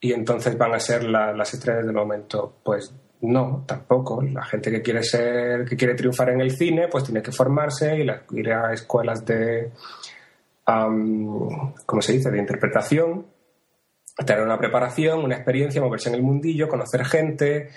[0.00, 2.56] Y entonces van a ser las estrellas del momento.
[2.62, 4.22] Pues no, tampoco.
[4.22, 7.96] La gente que quiere ser, que quiere triunfar en el cine, pues tiene que formarse
[7.96, 9.72] y ir a escuelas de,
[10.64, 13.26] ¿cómo se dice?, de interpretación,
[14.24, 17.68] tener una preparación, una experiencia, moverse en el mundillo, conocer gente,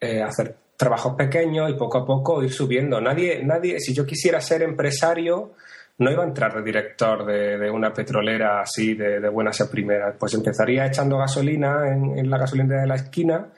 [0.00, 3.00] eh, hacer trabajos pequeños y poco a poco ir subiendo.
[3.00, 5.54] Nadie, nadie, si yo quisiera ser empresario,
[5.98, 10.16] no iba a entrar de director de, una petrolera así de, buenas a primeras.
[10.18, 13.48] Pues empezaría echando gasolina en, la gasolina de la esquina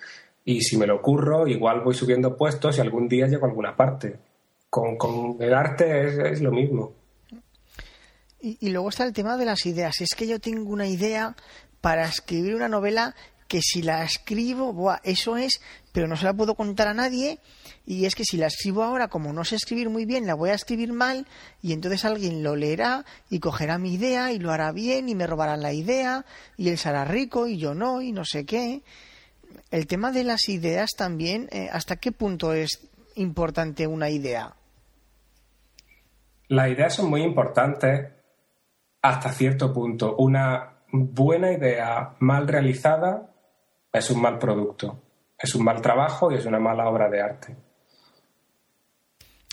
[0.44, 3.74] y si me lo ocurro, igual voy subiendo puestos y algún día llego a alguna
[3.74, 4.16] parte.
[4.70, 6.92] Con, el arte es lo mismo.
[8.40, 10.01] Y, luego está el tema de las ideas.
[10.01, 11.35] Es que yo tengo una idea
[11.80, 13.14] para escribir una novela
[13.48, 15.60] que si la escribo, buah, eso es,
[15.92, 17.38] pero no se la puedo contar a nadie.
[17.86, 20.50] Y es que si la escribo ahora, como no sé escribir muy bien, la voy
[20.50, 21.26] a escribir mal
[21.62, 25.26] y entonces alguien lo leerá y cogerá mi idea y lo hará bien y me
[25.26, 26.26] robarán la idea
[26.58, 28.82] y él será rico y yo no y no sé qué.
[29.70, 34.54] El tema de las ideas también, eh, ¿hasta qué punto es importante una idea?
[36.48, 38.12] Las ideas son muy importantes
[39.00, 40.16] hasta cierto punto.
[40.16, 43.31] Una buena idea mal realizada
[43.92, 45.01] es un mal producto,
[45.38, 47.57] es un mal trabajo y es una mala obra de arte.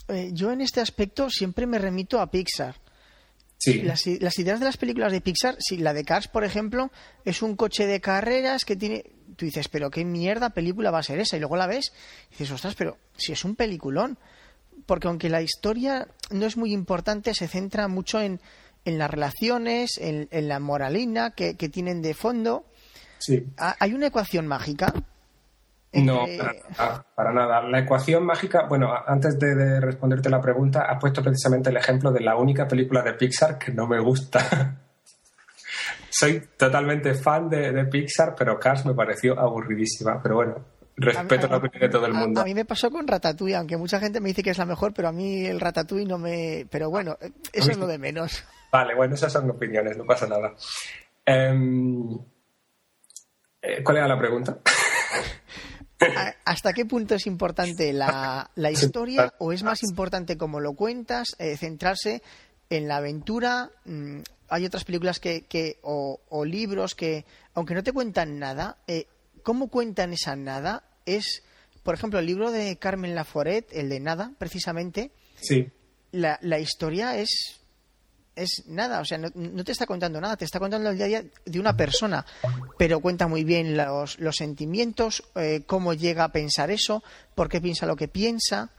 [0.08, 2.76] Eh, yo en este aspecto siempre me remito a Pixar.
[3.58, 3.82] Sí.
[3.82, 6.92] Las, ideas de las películas de Pixar, si la de Cars, por ejemplo,
[7.24, 9.06] es un coche de carreras que tiene.
[9.36, 11.38] Tú dices, pero qué mierda película va a ser esa.
[11.38, 11.94] Y luego la ves
[12.30, 14.20] y dices, ostras, pero si es un peliculón.
[14.86, 18.40] Porque aunque la historia no es muy importante, se centra mucho en,
[18.86, 22.66] en las relaciones, en, la moralina que, tienen de fondo.
[23.18, 23.48] Sí.
[23.58, 24.94] ¿Hay una ecuación mágica?
[25.94, 26.26] No,
[27.16, 31.78] para nada, La ecuación mágica, bueno, antes de, responderte la pregunta, has puesto precisamente el
[31.78, 34.78] ejemplo de la única película de Pixar que no me gusta.
[36.10, 40.22] Soy totalmente fan de, de, Pixar, pero Cars me pareció aburridísima.
[40.22, 40.56] Pero bueno,
[40.98, 42.42] Respeto la opinión de todo el mundo.
[42.42, 44.94] A, mí me pasó con Ratatouille, aunque mucha gente me dice que es la mejor,
[44.94, 46.66] pero a mí el Ratatouille no me...
[46.70, 47.18] Pero bueno,
[47.52, 48.46] eso es lo de menos.
[48.72, 50.54] Vale, bueno, esas son opiniones, no pasa nada.
[51.26, 52.18] Em,
[53.62, 54.60] eh, ¿Cuál era la pregunta?
[56.46, 61.58] ¿Hasta qué punto es importante la, historia o es más importante como lo cuentas, eh,
[61.58, 62.22] centrarse
[62.70, 63.72] en la aventura?
[63.86, 68.78] Mm, hay otras películas que, que o, o, libros que, aunque no te cuentan nada,
[68.88, 69.08] eh,
[69.42, 71.44] cómo cuentan esa nada es,
[71.84, 75.12] por ejemplo, el libro de Carmen Laforet, el de Nada, precisamente.
[75.40, 75.70] Sí.
[76.12, 77.62] La, historia es
[78.36, 81.08] es nada, o sea, no, te está contando nada, te está contando el día a
[81.08, 82.26] día de una persona,
[82.78, 87.62] pero cuenta muy bien los, los sentimientos, eh, cómo llega a pensar eso, por qué
[87.62, 88.70] piensa lo que piensa.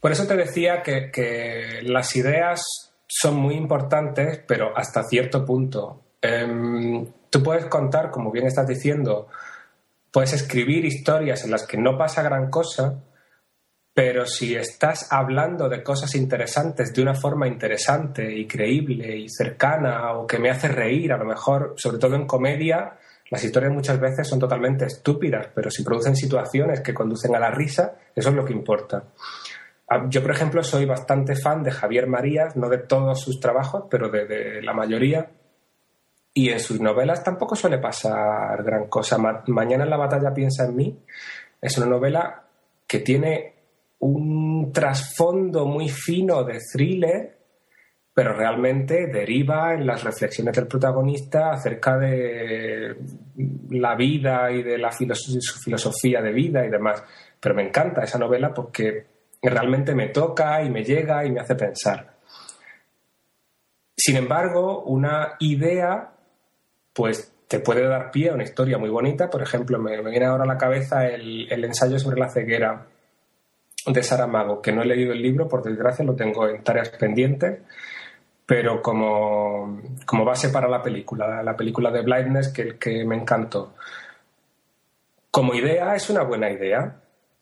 [0.00, 2.62] Por eso te decía que, que las ideas
[3.06, 6.02] son muy importantes, pero hasta cierto punto.
[6.22, 9.28] Em, tú puedes contar, como bien estás diciendo,
[10.12, 13.02] puedes escribir historias en las que no pasa gran cosa,
[13.92, 20.12] pero si estás hablando de cosas interesantes de una forma interesante y creíble y cercana
[20.12, 22.98] o que me hace reír, a lo mejor, sobre todo en comedia,
[23.30, 27.50] las historias muchas veces son totalmente estúpidas, pero si producen situaciones que conducen a la
[27.50, 29.04] risa, eso es lo que importa.
[29.88, 33.84] Ah, yo, por ejemplo, soy bastante fan de Javier Marías, no de todos sus trabajos,
[33.90, 35.30] pero de la mayoría.
[36.32, 39.18] Y en sus novelas tampoco suele pasar gran cosa.
[39.18, 40.98] Mañana en la batalla piensa en mí.
[41.60, 42.44] Es una novela
[42.86, 43.59] que tiene
[44.00, 47.38] un trasfondo muy fino de thriller,
[48.12, 52.96] pero realmente deriva en las reflexiones del protagonista acerca de
[53.70, 57.02] la vida y de la su filosofía de vida y demás.
[57.38, 59.06] Pero me encanta esa novela porque
[59.42, 62.14] realmente me toca y me llega y me hace pensar.
[63.96, 66.12] Sin embargo, una idea
[66.92, 69.28] pues te puede dar pie a una historia muy bonita.
[69.28, 72.86] Por ejemplo, me, viene ahora a la cabeza el, ensayo sobre la ceguera
[73.86, 77.60] de Saramago, que no he leído el libro, por desgracia lo tengo en tareas pendientes,
[78.46, 83.74] pero como, como base para la película, la película de Blindness que, que me encantó.
[85.30, 87.00] Como idea es una buena idea,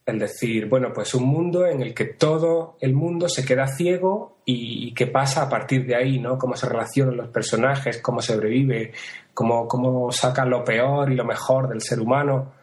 [0.08, 4.38] el decir, bueno, pues un mundo en el que todo el mundo se queda ciego
[4.46, 6.38] y, qué pasa a partir de ahí, ¿no?
[6.38, 8.92] Cómo se relacionan los personajes, cómo sobrevive,
[9.34, 12.54] cómo, cómo sacan lo peor y lo mejor del ser humano.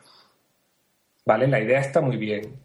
[1.23, 1.47] ¿Vale?
[1.47, 2.64] La idea está muy bien.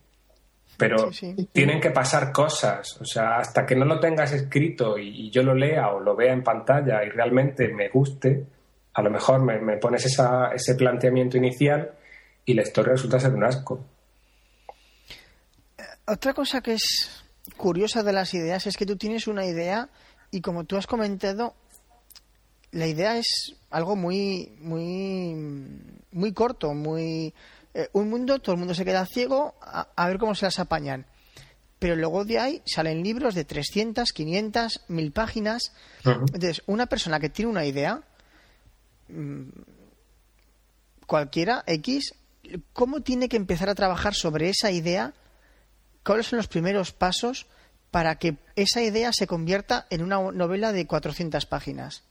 [0.80, 1.10] Pero
[1.52, 3.00] tienen que pasar cosas.
[3.00, 6.32] O sea, hasta que no lo tengas escrito y, yo lo lea o lo vea
[6.32, 8.46] en pantalla y realmente me guste,
[8.94, 11.92] a lo mejor me, me pones esa, ese planteamiento inicial
[12.44, 13.84] y la historia resulta ser un asco.
[16.06, 17.24] Otra cosa que es
[17.56, 19.88] curiosa de las ideas es que tú tienes una idea
[20.30, 21.54] y como tú has comentado,
[22.72, 25.34] la idea es algo muy, muy,
[26.12, 27.34] muy corto, muy
[27.74, 31.06] eh, un mundo, todo el mundo se queda ciego a, ver cómo se las apañan.
[31.78, 35.72] Pero luego de ahí salen libros de 300, 500, 1000 páginas.
[36.04, 38.02] Entonces, una persona que tiene una idea,
[39.08, 39.48] mm,
[41.06, 42.14] cualquiera, X,
[42.72, 45.14] ¿cómo tiene que empezar a trabajar sobre esa idea?
[46.04, 47.46] ¿Cuáles son los primeros pasos
[47.90, 52.02] para que esa idea se convierta en una novela de 400 páginas?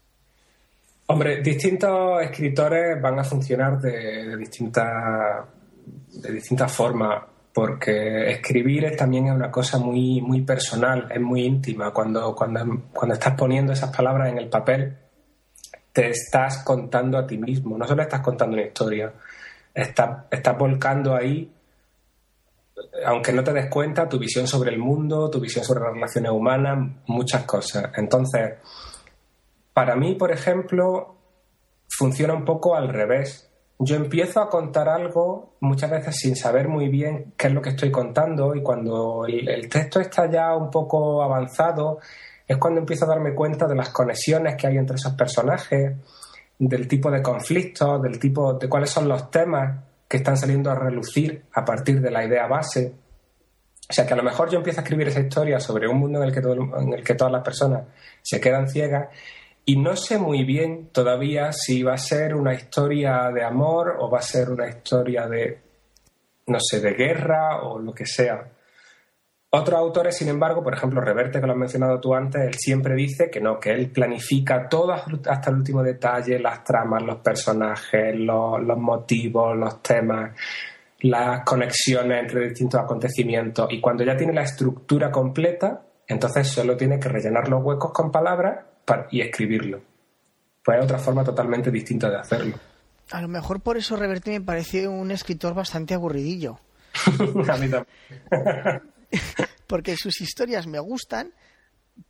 [1.12, 5.44] Hombre, distintos escritores van a funcionar de, distintas
[6.08, 11.92] de distintas formas, porque escribir también es una cosa muy, muy personal, es muy íntima.
[11.92, 14.98] Cuando, cuando, cuando estás poniendo esas palabras en el papel,
[15.92, 19.12] te estás contando a ti mismo, no solo estás contando una historia,
[19.74, 21.52] estás, estás volcando ahí
[23.06, 26.32] aunque no te des cuenta, tu visión sobre el mundo, tu visión sobre las relaciones
[26.32, 27.92] humanas, muchas cosas.
[27.96, 28.54] Entonces,
[29.80, 31.16] para mí, por ejemplo,
[31.88, 33.50] funciona un poco al revés.
[33.80, 37.70] Yo empiezo a contar algo muchas veces sin saber muy bien qué es lo que
[37.70, 42.00] estoy contando y cuando el, texto está ya un poco avanzado
[42.46, 45.96] es cuando empiezo a darme cuenta de las conexiones que hay entre esos personajes,
[46.58, 50.76] del tipo de conflictos, del tipo de cuáles son los temas que están saliendo a
[50.76, 52.96] relucir a partir de la idea base.
[53.90, 56.22] O sea que a lo mejor yo empiezo a escribir esa historia sobre un mundo
[56.22, 57.84] en el que, en el que todas las personas
[58.22, 59.08] se quedan ciegas
[59.70, 64.10] y no sé muy bien todavía si va a ser una historia de amor o
[64.10, 65.60] va a ser una historia de,
[66.48, 68.50] no sé, de guerra o lo que sea.
[69.52, 72.96] Otros autores, sin embargo, por ejemplo, Reverte, que lo has mencionado tú antes, él siempre
[72.96, 78.16] dice que no, que él planifica todo hasta el último detalle, las tramas, los personajes,
[78.16, 80.32] los, los motivos, los temas,
[81.02, 83.68] las conexiones entre distintos acontecimientos.
[83.70, 88.12] Y cuando ya tiene la estructura completa, entonces solo tiene que rellenar los huecos con
[88.12, 88.66] palabras
[89.12, 89.82] y escribirlo.
[90.64, 92.60] Pues hay otra forma totalmente distinta de hacerlo.
[93.12, 96.60] A lo mejor por eso Reverte me parece un escritor bastante aburridillo.
[97.50, 97.88] a mí también.
[99.68, 101.34] Porque sus historias me gustan,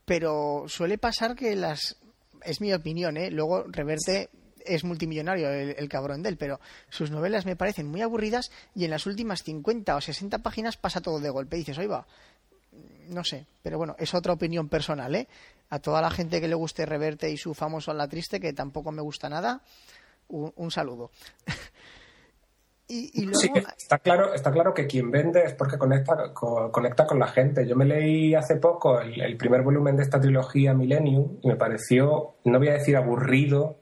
[0.06, 1.98] pero suele pasar que las...
[2.44, 3.32] Es mi opinión, ¿eh?
[3.32, 4.30] Luego Reverte
[4.66, 6.60] es multimillonario el, cabrón de él, pero
[6.90, 11.02] sus novelas me parecen muy aburridas y en las últimas 50 o 60 páginas pasa
[11.02, 11.58] todo de golpe.
[11.58, 12.06] Y dices, oiga,
[13.10, 15.28] no sé, pero bueno, es otra opinión personal, ¿eh?
[15.70, 18.92] A toda la gente que le guste Reverte y su famoso La Triste, que tampoco
[18.92, 19.62] me gusta nada,
[20.28, 21.12] un, saludo.
[22.88, 27.20] y, Sí, está claro, está claro que quien vende es porque conecta con, conecta con
[27.20, 27.68] la gente.
[27.68, 31.56] Yo me leí hace poco el, el primer volumen de esta trilogía Millennium y me
[31.56, 33.80] pareció, no voy a decir aburrido,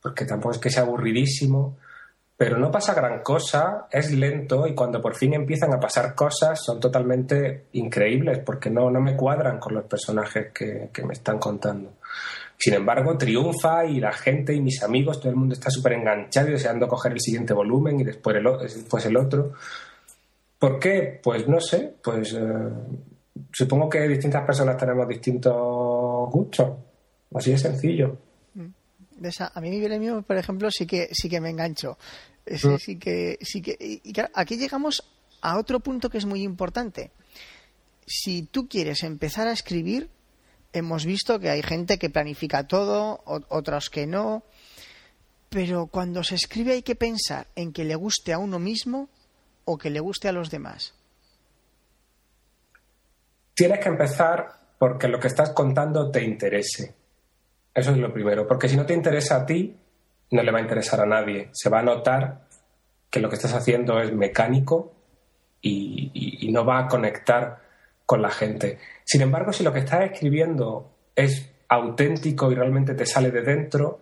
[0.00, 1.78] porque tampoco es que sea aburridísimo,
[2.38, 6.64] pero no pasa gran cosa, es lento y cuando por fin empiezan a pasar cosas
[6.64, 11.94] son totalmente increíbles porque no, no me cuadran con los personajes que, me están contando.
[12.56, 16.48] Sin embargo, triunfa y la gente y mis amigos, todo el mundo está súper enganchado
[16.48, 18.46] y deseando coger el siguiente volumen y después el,
[19.10, 19.54] el otro.
[20.60, 21.18] ¿Por qué?
[21.20, 22.68] Pues no sé, pues eh,
[23.52, 26.70] supongo que distintas personas tenemos distintos gustos.
[27.34, 28.27] Así de sencillo
[29.38, 31.98] a mí mi mío, por ejemplo, sí que sí que me engancho.
[32.46, 32.78] Sí, mm.
[32.78, 35.02] sí que sí que y, aquí llegamos
[35.40, 37.10] a otro punto que es muy importante.
[38.06, 40.08] Si tú quieres empezar a escribir,
[40.72, 44.44] hemos visto que hay gente que planifica todo, otros que no,
[45.48, 49.08] pero cuando se escribe hay que pensar en que le guste a uno mismo
[49.64, 50.94] o que le guste a los demás.
[53.54, 56.94] Tienes que empezar porque lo que estás contando te interese.
[57.78, 59.76] Eso es lo primero, porque si no te interesa a ti,
[60.32, 61.48] no le va a interesar a nadie.
[61.52, 62.40] Se va a notar
[63.08, 64.92] que lo que estás haciendo es mecánico
[65.62, 67.60] y, no va a conectar
[68.04, 68.78] con la gente.
[69.04, 74.00] Sin embargo, si lo que estás escribiendo es auténtico y realmente te sale de dentro,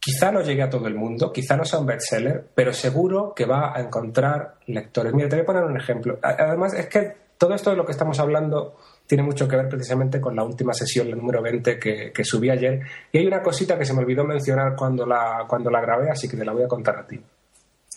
[0.00, 3.44] quizá no llegue a todo el mundo, quizá no sea un bestseller, pero seguro que
[3.44, 5.12] va a encontrar lectores.
[5.12, 6.18] Mira, te voy a poner un ejemplo.
[6.22, 10.20] Además, es que todo esto de lo que estamos hablando tiene mucho que ver precisamente
[10.20, 12.80] con la última sesión, la número 20 que, subí ayer.
[13.10, 16.28] Y hay una cosita que se me olvidó mencionar cuando la, cuando la grabé, así
[16.28, 17.20] que te la voy a contar a ti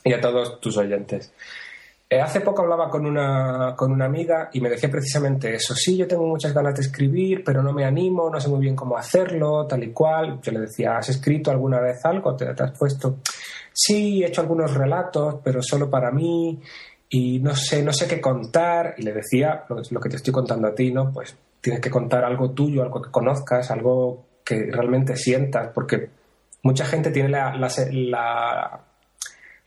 [0.03, 1.33] y a todos tus oyentes.
[2.07, 5.73] Eh, hace poco hablaba con una, con una amiga y me decía precisamente eso.
[5.73, 8.75] Sí, yo tengo muchas ganas de escribir, pero no me animo, no sé muy bien
[8.75, 10.39] cómo hacerlo, tal y cual.
[10.41, 12.35] Yo le decía, ¿has escrito alguna vez algo?
[12.35, 13.17] ¿Te, te has puesto?
[13.73, 16.61] Sí, he hecho algunos relatos, pero solo para mí
[17.15, 18.95] y no sé, no sé qué contar.
[18.97, 21.13] Y le decía, lo, que te estoy contando a ti, ¿no?
[21.13, 26.09] Pues tienes que contar algo tuyo, algo que conozcas, algo que realmente sientas, porque
[26.63, 28.81] mucha gente tiene la, la,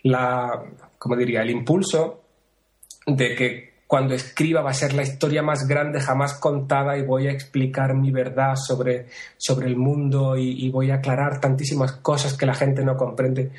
[0.03, 0.63] la,
[0.99, 2.21] como diría, el impulso
[3.07, 7.29] de que cuando escriba va a ser la historia más grande jamás contada y voy
[7.29, 9.07] a explicar mi verdad sobre,
[9.39, 13.53] sobre el mundo y, voy a aclarar tantísimas cosas que la gente no comprende.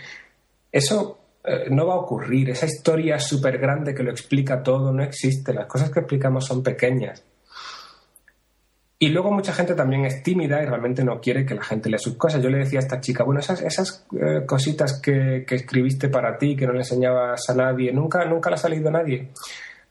[0.71, 2.49] Eso eh, no va a ocurrir.
[2.49, 5.53] Esa historia súper grande que lo explica todo no existe.
[5.53, 7.23] Las cosas que explicamos son pequeñas.
[9.01, 11.97] Y luego mucha gente también es tímida y realmente no quiere que la gente lea
[11.97, 12.43] sus cosas.
[12.43, 16.57] Yo le decía a esta chica, bueno, esas, esas eh, cositas que, escribiste para ti,
[16.57, 19.29] que no le enseñabas a nadie, nunca, nunca las ha leído nadie.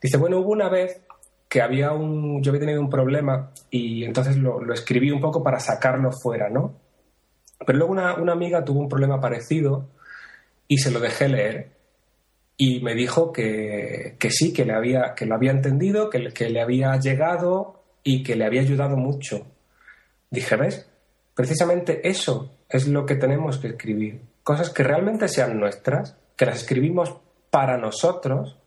[0.02, 1.00] Dice, bueno, hubo una vez
[1.48, 5.42] que había un, yo había tenido un problema y entonces lo, lo escribí un poco
[5.42, 6.74] para sacarlo fuera, ¿no?
[7.64, 9.88] Pero luego una, una, amiga tuvo un problema parecido
[10.68, 11.70] y se lo dejé leer
[12.56, 16.50] y me dijo que, que sí, que, le había, que lo había entendido, que, que
[16.50, 19.46] le había llegado y que le había ayudado mucho.
[20.30, 20.88] Dije, ¿ves?
[21.34, 24.20] Precisamente eso es lo que tenemos que escribir.
[24.42, 27.16] Cosas que realmente sean nuestras, que las escribimos
[27.50, 28.58] para nosotros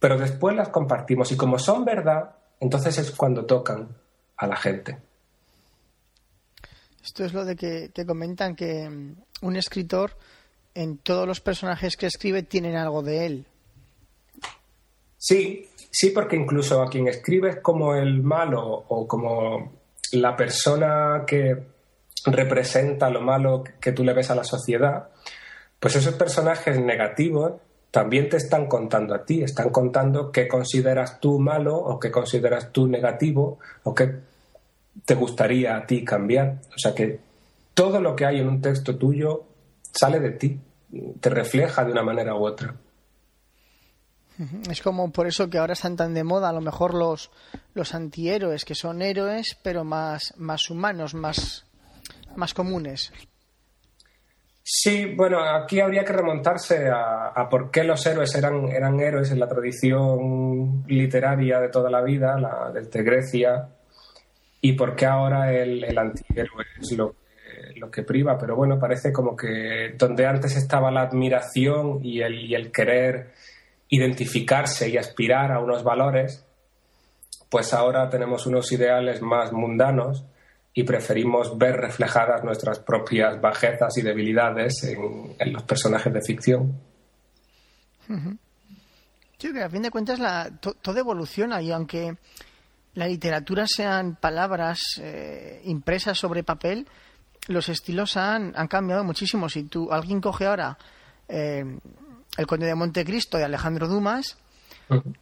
[0.00, 3.88] pero después las compartimos y como son verdad, entonces es cuando tocan
[4.38, 4.98] a la gente.
[7.04, 10.16] Esto es lo de que, comentan que mm, un escritor
[10.74, 13.46] en todos los personajes que escribe tienen algo de él.
[15.18, 19.72] Sí, sí, porque incluso a quien escribes como el malo o como
[20.12, 21.56] la persona que
[22.26, 25.08] representa lo malo que tú le ves a la sociedad,
[25.78, 27.52] pues esos personajes negativos
[27.90, 32.70] también te están contando a ti, están contando qué consideras tú malo o qué consideras
[32.72, 34.14] tú negativo o qué
[35.04, 36.58] te gustaría a ti cambiar.
[36.74, 37.18] O sea que
[37.74, 39.44] todo lo que hay en un texto tuyo
[39.92, 40.60] sale de ti,
[41.20, 42.74] te refleja de una manera u otra.
[44.70, 47.30] Es como por eso que ahora están tan de moda a lo mejor los,
[47.74, 51.66] los antihéroes, que son héroes pero más, más humanos, más,
[52.36, 53.12] más comunes.
[54.62, 59.40] Sí, bueno, aquí habría que remontarse a, por qué los héroes eran, eran héroes en
[59.40, 63.68] la tradición literaria de toda la vida, la desde Grecia,
[64.60, 67.19] y por qué ahora el, el antihéroe es lo que,
[67.80, 68.38] lo que priva.
[68.38, 73.32] Pero bueno, parece como que donde antes estaba la admiración y el, y el querer
[73.88, 76.46] identificarse y aspirar a unos valores,
[77.48, 80.24] pues ahora tenemos unos ideales más mundanos
[80.72, 86.80] y preferimos ver reflejadas nuestras propias bajezas y debilidades en, los personajes de ficción.
[89.38, 92.16] Sí, que a fin de cuentas la, todo evoluciona y aunque
[92.94, 96.86] la literatura sean palabras eh, impresas sobre papel,
[97.50, 99.48] los estilos han, han, cambiado muchísimo.
[99.48, 100.78] Si tú, alguien coge ahora
[101.28, 101.64] eh,
[102.36, 104.38] El Conde de Montecristo de Alejandro Dumas,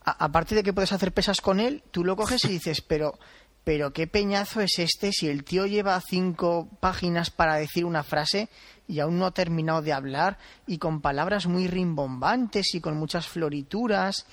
[0.05, 3.19] aparte de que puedes hacer pesas con él, tú lo coges y dices, pero
[3.65, 8.49] pero qué peñazo es este si el tío lleva cinco páginas para decir una frase
[8.87, 13.27] y aún no ha terminado de hablar y con palabras muy rimbombantes y con muchas
[13.27, 14.25] florituras.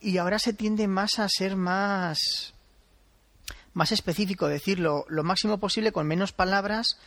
[0.00, 2.52] Y ahora se tiende más a ser más
[3.72, 6.98] más específico, decirlo lo máximo posible con menos palabras.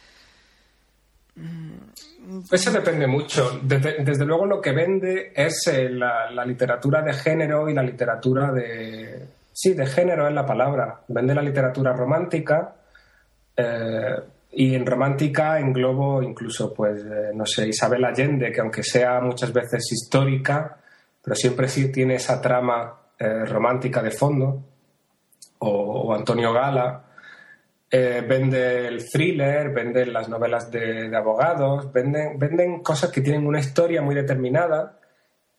[2.51, 3.59] Eso depende mucho.
[3.64, 9.28] Desde, luego lo que vende es eh, la literatura de género y la literatura de,
[9.53, 11.01] Sí, de género es la palabra.
[11.07, 12.74] Vende la literatura romántica
[13.55, 14.16] eh,
[14.51, 19.53] y en romántica englobo incluso, pues, eh, no sé, Isabel Allende, que aunque sea muchas
[19.53, 20.78] veces histórica,
[21.24, 22.99] pero siempre sí tiene esa trama
[23.45, 24.66] romántica de fondo,
[25.64, 27.03] o, Antonio Gala.
[27.91, 33.59] vende el thriller, vende las novelas de, de abogados, venden, venden cosas que tienen una
[33.59, 34.99] historia muy determinada,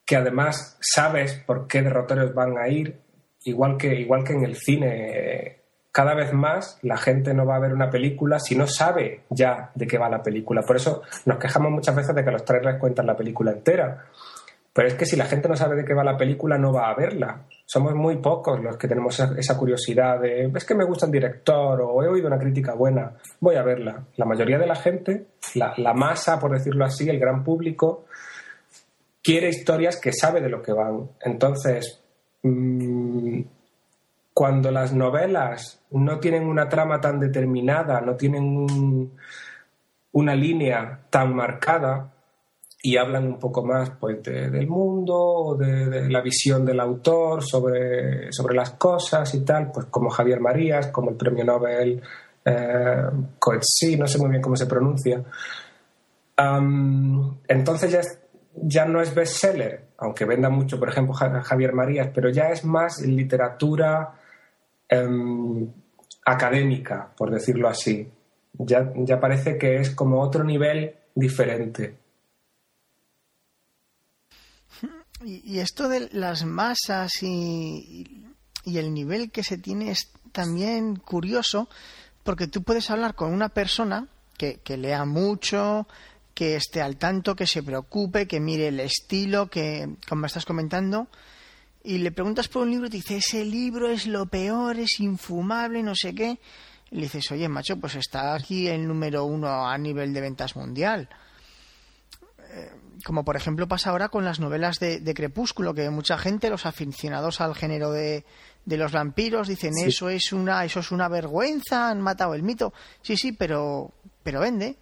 [0.04, 3.04] que además sabes por qué derroteros van a ir
[3.44, 5.60] igual que, igual que en el cine,
[5.92, 9.70] cada vez más la gente no va a ver una película si no sabe ya
[9.74, 10.62] de qué va la película.
[10.62, 14.06] Por eso nos quejamos muchas veces de que los trailers cuentan la película entera.
[14.74, 16.90] Pero es que si la gente no sabe de qué va la película, no va
[16.90, 17.46] a verla.
[17.64, 21.80] Somos muy pocos los que tenemos esa curiosidad de, es que me gusta el director
[21.80, 24.04] o he oído una crítica buena, voy a verla.
[24.16, 28.06] La mayoría de la gente, la, masa, por decirlo así, el gran público,
[29.22, 31.08] quiere historias que sabe de lo que van.
[31.20, 32.04] Entonces,
[32.44, 33.40] Mm,
[34.34, 39.10] cuando las novelas no tienen una trama tan determinada, no tienen
[40.12, 42.12] una línea tan marcada
[42.86, 48.30] y hablan un poco más pues, del mundo, de, de, la visión del autor sobre,
[48.30, 52.02] sobre las cosas y tal, pues como Javier Marías, como el premio Nobel
[52.44, 53.04] eh,
[53.38, 55.24] Coetzee, no sé muy bien cómo se pronuncia.
[57.48, 58.02] entonces ya
[58.56, 63.00] ya no es bestseller, aunque venda mucho, por ejemplo, Javier Marías, pero ya es más
[63.00, 64.12] literatura
[64.90, 65.66] em,
[66.26, 68.12] académica, por decirlo así.
[68.52, 72.03] Ya, ya parece que es como otro nivel diferente.
[75.24, 78.26] Y, esto de las masas y,
[78.64, 81.68] el nivel que se tiene es también curioso
[82.22, 85.86] porque tú puedes hablar con una persona que, que lea mucho,
[86.34, 91.08] que esté al tanto, que se preocupe, que mire el estilo, que, como estás comentando,
[91.86, 95.00] y le preguntas por un libro y te dice, ese libro es lo peor, es
[95.00, 96.40] infumable, no sé qué.
[96.90, 100.56] Y le dices, oye, macho, pues está aquí el número uno a nivel de ventas
[100.56, 101.10] mundial.
[103.04, 107.40] Como por ejemplo pasa ahora con las novelas de, Crepúsculo, que mucha gente, los aficionados
[107.40, 108.24] al género de,
[108.64, 112.72] de los vampiros, dicen eso es una, eso es una vergüenza, han matado el mito.
[113.02, 113.92] Sí, sí, pero,
[114.22, 114.76] pero vende.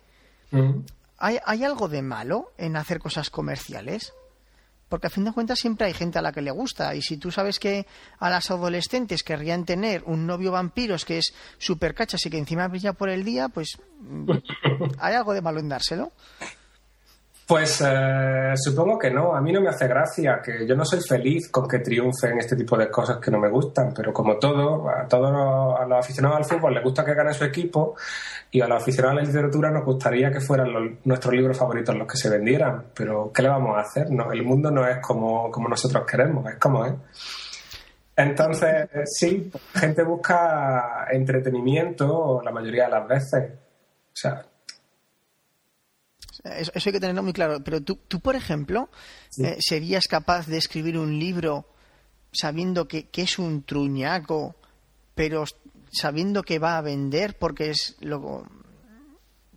[1.18, 4.12] ¿Hay, ¿Hay algo de malo en hacer cosas comerciales?
[4.92, 6.94] Porque a fin de cuentas siempre hay gente a la que le gusta.
[6.94, 7.86] Y si tú sabes que
[8.18, 12.68] a las adolescentes querrían tener un novio vampiros que es súper cachas y que encima
[12.68, 14.30] brilla por el día, pues mm,
[14.98, 16.12] hay algo de malo en dárselo.
[17.46, 19.34] Pues eh, supongo que no.
[19.34, 22.56] A mí no me hace gracia, que yo no soy feliz con que triunfen este
[22.56, 26.44] tipo de cosas que no me gustan, pero como todo, a todos los, aficionados al
[26.44, 27.96] fútbol les gusta que gane su equipo
[28.50, 32.06] y a los aficionados a la literatura nos gustaría que fueran nuestros libros favoritos los
[32.06, 34.10] que se vendieran, pero ¿qué le vamos a hacer?
[34.10, 36.94] No, el mundo no es como, como nosotros queremos, es como es.
[38.14, 43.50] Entonces, sí, gente busca entretenimiento la mayoría de las veces.
[43.52, 44.44] O sea,
[46.44, 47.62] eso, hay que tenerlo muy claro.
[47.62, 48.88] Pero tú, tú por ejemplo,
[49.38, 51.66] eh, ¿serías capaz de escribir un libro
[52.32, 54.56] sabiendo que, es un truñaco,
[55.14, 55.44] pero
[55.92, 58.46] sabiendo que va a vender porque es lo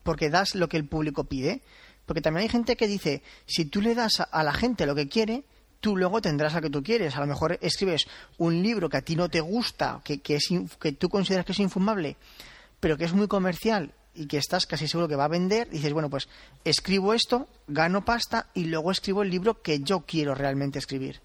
[0.04, 1.62] porque das lo que el público pide?
[2.06, 5.10] Porque también hay gente que dice, si tú le das a, la gente lo que
[5.10, 5.44] quiere,
[5.80, 7.16] tú luego tendrás lo que tú quieres.
[7.16, 8.06] A lo mejor escribes
[8.38, 11.54] un libro que a ti no te gusta, que, que, es, que tú consideras que
[11.54, 12.18] es infumable,
[12.80, 15.93] pero que es muy comercial y que estás casi seguro que va a vender, dices,
[15.93, 16.28] bueno, pues
[16.63, 21.22] escribo esto, gano pasta y luego escribo el libro que yo quiero realmente escribir.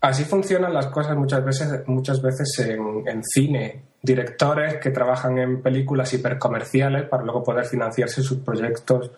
[0.00, 3.82] Así funcionan las cosas muchas veces, muchas veces en, cine.
[4.02, 9.10] Directores que trabajan en películas hipercomerciales para luego poder financiarse sus proyectos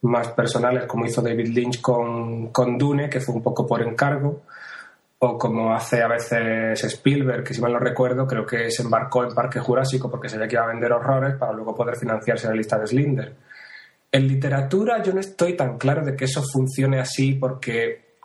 [0.00, 4.42] más personales, como hizo David Lynch con, con Dune, que fue un poco por encargo
[5.24, 9.22] o como hace a veces Spielberg, que si mal no recuerdo, creo que se embarcó
[9.22, 12.54] en Parque Jurásico porque sabía que iba a vender horrores para luego poder financiarse la
[12.54, 13.32] lista de Slinder.
[14.10, 18.16] En literatura yo no estoy tan claro de que eso funcione así porque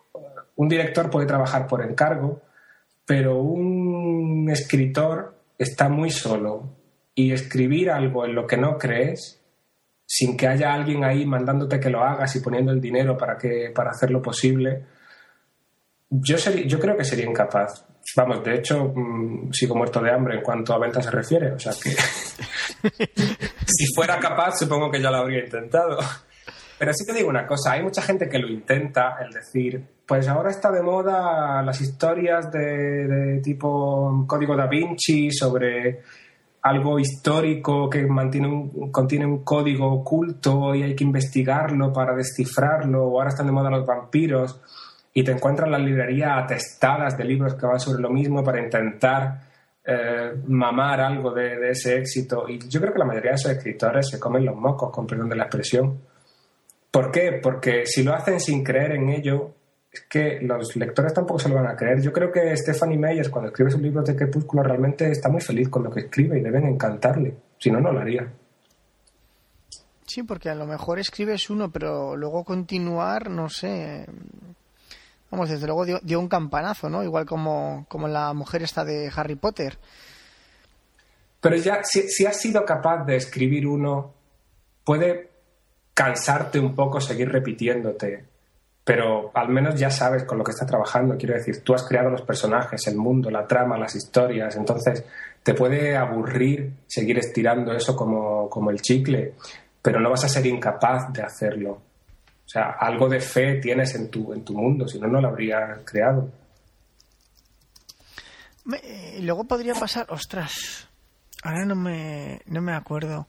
[0.55, 2.41] un director puede trabajar por encargo,
[3.05, 6.63] pero un escritor está muy solo
[7.13, 9.39] y escribir algo en lo que no crees
[10.03, 13.71] sin que haya alguien ahí mandándote que lo hagas y poniendo el dinero para, que,
[13.75, 14.96] para hacerlo posible,
[16.09, 17.85] yo, yo creo que sería incapaz.
[18.15, 21.51] Vamos, de hecho, mm, sigo muerto de hambre en cuanto a ventas se refiere.
[21.51, 21.89] O sea que
[23.65, 25.99] si fuera capaz, supongo que ya lo habría intentado.
[26.79, 30.27] Pero sí te digo una cosa, hay mucha gente que lo intenta, el decir, pues
[30.27, 36.03] ahora está de moda las historias de, tipo Código da Vinci sobre
[36.61, 43.05] algo histórico que mantiene un, contiene un código oculto y hay que investigarlo para descifrarlo,
[43.05, 44.61] o ahora están de moda los vampiros
[45.17, 49.47] y te encuentras las librerías atestadas de libros que van sobre lo mismo para intentar
[49.83, 52.47] eh, mamar algo de, ese éxito.
[52.47, 55.29] Y yo creo que la mayoría de esos escritores se comen los mocos, con perdón
[55.29, 55.99] de la expresión.
[56.91, 57.39] ¿Por qué?
[57.41, 59.55] Porque si lo hacen sin creer en ello,
[59.91, 61.99] es que los lectores tampoco se lo van a creer.
[61.99, 65.67] Yo creo que Stephanie Meyer, cuando escribe sus libros de Crepúsculo, realmente está muy feliz
[65.69, 67.35] con lo que escribe y deben encantarle.
[67.57, 68.31] Si no, no lo haría.
[70.05, 74.05] Sí, porque a lo mejor escribes uno, pero luego continuar, no sé,
[75.29, 77.03] Vamos, desde luego dio, un campanazo, ¿no?
[77.03, 79.77] Igual como, como la mujer esta de Harry Potter.
[81.41, 84.13] Pero ya, si, si has sido capaz de escribir uno,
[84.83, 85.29] puede
[85.93, 88.23] cansarte un poco seguir repitiéndote,
[88.83, 91.17] pero al menos ya sabes con lo que estás trabajando.
[91.17, 95.03] Quiero decir, tú has creado los personajes, el mundo, la trama, las historias, entonces
[95.43, 99.33] te puede aburrir seguir estirando eso como, como el chicle,
[99.81, 101.81] pero no vas a ser incapaz de hacerlo.
[102.47, 105.27] O sea, algo de fe tienes en tu, en tu mundo, si no, no lo
[105.27, 106.31] habría creado.
[109.17, 110.87] Y luego podría pasar, ostras,
[111.43, 113.27] ahora no me, no me acuerdo.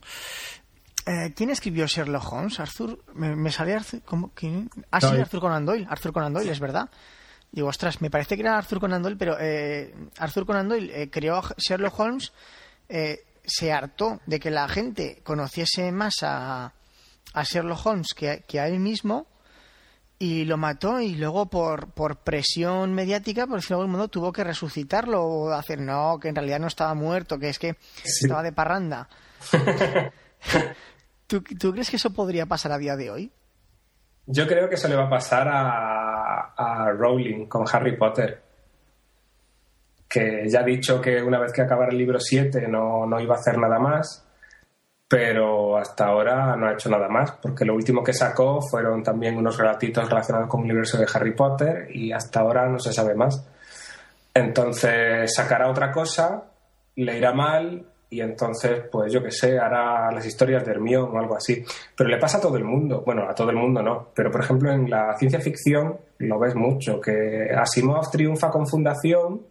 [1.05, 2.61] Eh, ¿Quién escribió Sherlock Holmes?
[2.61, 4.31] Arthur, me, sale Arthur, ¿cómo?
[4.33, 4.69] ¿Quién?
[4.89, 6.89] Ah, sí, Arthur Conan Doyle, Arthur Conan Doyle, es verdad.
[7.51, 11.09] Digo, ostras, me parece que era Arthur Conan Doyle, pero eh, Arthur Conan Doyle eh,
[11.09, 12.31] creó Sherlock Holmes,
[13.43, 16.73] se hartó de que la gente conociese más a,
[17.33, 19.27] a Sherlock Holmes que, a él mismo
[20.17, 24.33] y lo mató y luego por, por presión mediática, por decirlo de algún modo, tuvo
[24.33, 28.43] que resucitarlo o hacer, no, que en realidad no estaba muerto, que es que estaba
[28.43, 29.07] de parranda.
[31.27, 33.31] ¿Tú, crees que eso podría pasar a día de hoy?
[34.25, 38.41] Yo creo que eso le va a pasar a, a, Rowling con Harry Potter,
[40.07, 43.35] que ya ha dicho que una vez que acabara el libro 7 no, no iba
[43.35, 44.28] a hacer nada más,
[45.09, 49.37] pero hasta ahora no ha hecho nada más, porque lo último que sacó fueron también
[49.37, 53.15] unos relatitos relacionados con el universo de Harry Potter y hasta ahora no se sabe
[53.15, 53.43] más.
[54.35, 56.43] Entonces sacará otra cosa,
[56.95, 61.19] le irá mal y entonces, pues yo qué sé, hará las historias de Hermione o
[61.19, 61.65] algo así.
[61.97, 64.41] Pero le pasa a todo el mundo, bueno, a todo el mundo no, pero por
[64.41, 69.41] ejemplo en la ciencia ficción lo ves mucho, que Asimov triunfa con Fundación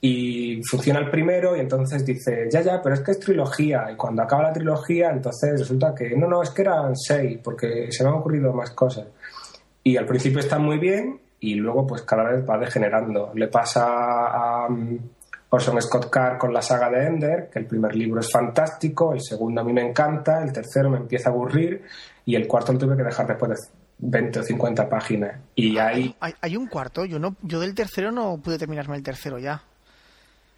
[0.00, 3.96] y funciona el primero y entonces dice, ya, ya, pero es que es trilogía y
[3.96, 8.04] cuando acaba la trilogía entonces resulta que no, no, es que eran seis porque se
[8.04, 9.06] me han ocurrido más cosas.
[9.82, 13.32] Y al principio está muy bien y luego pues cada vez va degenerando.
[13.34, 14.98] Le pasa a um,
[15.48, 19.22] Orson Scott Card con la saga de Ender, que el primer libro es fantástico, el
[19.22, 21.84] segundo a mí me encanta, el tercero me empieza a aburrir
[22.24, 23.56] y el cuarto lo tuve que dejar después de
[23.98, 25.40] 20 o 50 páginas.
[25.54, 29.38] Y hay, hay un cuarto, yo no yo del tercero no pude terminarme el tercero
[29.38, 29.62] ya.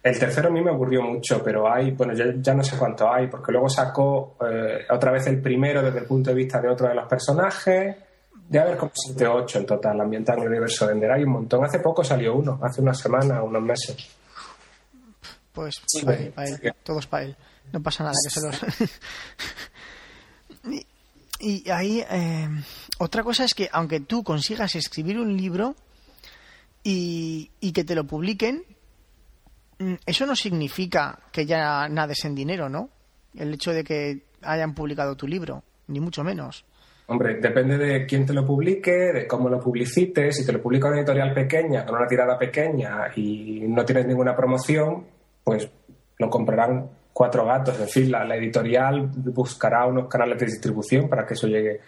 [0.01, 3.27] El tercero a mí me aburrió mucho, pero hay, bueno, ya, no sé cuánto hay,
[3.27, 6.87] porque luego sacó eh, otra vez el primero desde el punto de vista de otro
[6.87, 7.97] de los personajes.
[8.47, 11.11] De haber como 7 o 8 en total, ambientado en el universo de Ender.
[11.11, 11.63] Hay un montón.
[11.63, 13.95] Hace poco salió uno, hace una semana, unos meses.
[15.51, 17.35] Pues, para él, todos para él.
[17.71, 18.59] No pasa nada que se los.
[21.41, 22.49] y, ahí, eh,
[22.97, 25.75] otra cosa es que aunque tú consigas escribir un libro
[26.83, 28.63] y, y que te lo publiquen,
[30.05, 32.89] eso no significa que ya nades en dinero, ¿no?
[33.35, 36.65] El hecho de que hayan publicado tu libro, ni mucho menos.
[37.07, 40.37] Hombre, depende de quién te lo publique, de cómo lo publicites.
[40.37, 44.35] Si te lo publica una editorial pequeña, con una tirada pequeña y no tienes ninguna
[44.35, 45.07] promoción,
[45.43, 45.67] pues
[46.17, 47.79] lo comprarán cuatro gatos.
[47.79, 51.79] En fin, la, editorial buscará unos canales de distribución para que eso llegue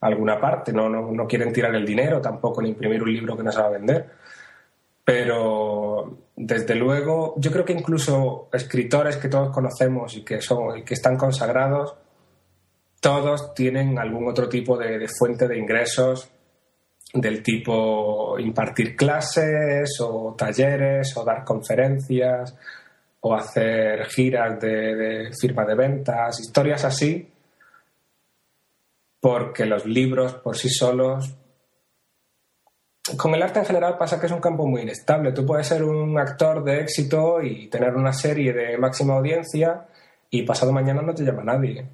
[0.00, 0.72] a alguna parte.
[0.72, 3.60] No, no, no quieren tirar el dinero tampoco ni imprimir un libro que no se
[3.60, 4.10] va a vender.
[5.04, 10.82] Pero desde luego, yo creo que incluso escritores que todos conocemos y que son y
[10.82, 11.94] que están consagrados,
[13.00, 16.30] todos tienen algún otro tipo de, fuente de ingresos
[17.12, 22.56] del tipo impartir clases o talleres o dar conferencias
[23.20, 27.30] o hacer giras de, de firma de ventas, historias así,
[29.20, 31.36] porque los libros por sí solos
[33.16, 35.32] con el arte en general pasa que es un campo muy inestable.
[35.32, 39.86] Tú puedes ser un actor de éxito y tener una serie de máxima audiencia
[40.30, 41.86] y pasado mañana no te llama nadie.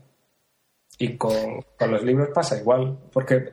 [0.99, 2.97] Y con, los libros pasa igual.
[3.13, 3.53] Porque,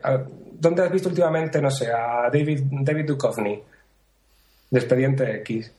[0.51, 3.63] ¿dónde has visto últimamente, no sé, a David, David Duchovny
[4.69, 5.73] de Expediente X?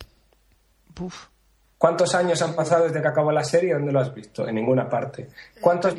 [1.77, 3.75] ¿Cuántos años han pasado desde que acabó la serie?
[3.75, 4.49] ¿Dónde lo has visto?
[4.49, 5.29] En ninguna parte.
[5.61, 5.95] ¿Cuántos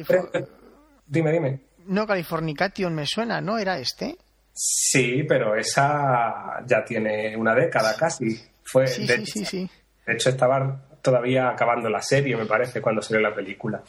[1.07, 1.59] Dime, dime.
[1.87, 3.57] No, Californication me suena, ¿no?
[3.57, 4.17] ¿Era este?
[4.53, 8.39] Sí, pero esa ya tiene una década casi.
[8.63, 9.69] Fue, sí, de, sí, sí,
[10.05, 13.81] De hecho, estaba todavía acabando la serie, me parece, cuando salió la película.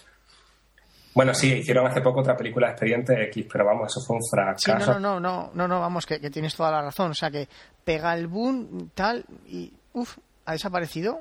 [1.12, 4.22] Bueno, sí, hicieron hace poco otra película de Expediente X, pero vamos, eso fue un
[4.30, 4.94] fracaso.
[4.94, 7.10] no, no, no, no, no, vamos, que, que, tienes toda la razón.
[7.10, 7.48] O sea, que
[7.84, 11.20] pega el boom, tal, y uff, ha desaparecido.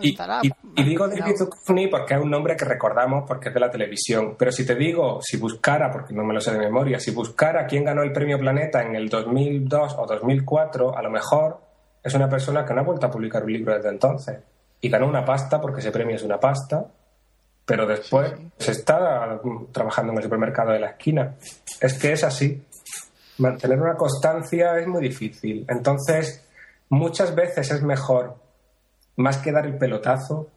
[0.00, 4.34] Y, digo David Duchovny porque es un nombre que recordamos porque es de la televisión.
[4.38, 7.66] Pero si te digo, si buscara, porque no me lo sé de memoria, si buscara
[7.66, 11.60] quién ganó el premio Planeta en el 2002 o 2004, a lo mejor
[12.02, 14.38] es una persona que no ha vuelto a publicar un libro desde entonces.
[14.80, 16.86] Y ganó una pasta porque ese premio es una pasta,
[17.64, 19.40] pero después se está
[19.72, 21.34] trabajando en el supermercado de la esquina.
[21.80, 22.62] Es que es así.
[23.38, 25.64] Mantener una constancia es muy difícil.
[25.68, 26.44] Entonces,
[26.88, 28.36] muchas veces es mejor
[29.16, 30.50] más que dar el pelotazo,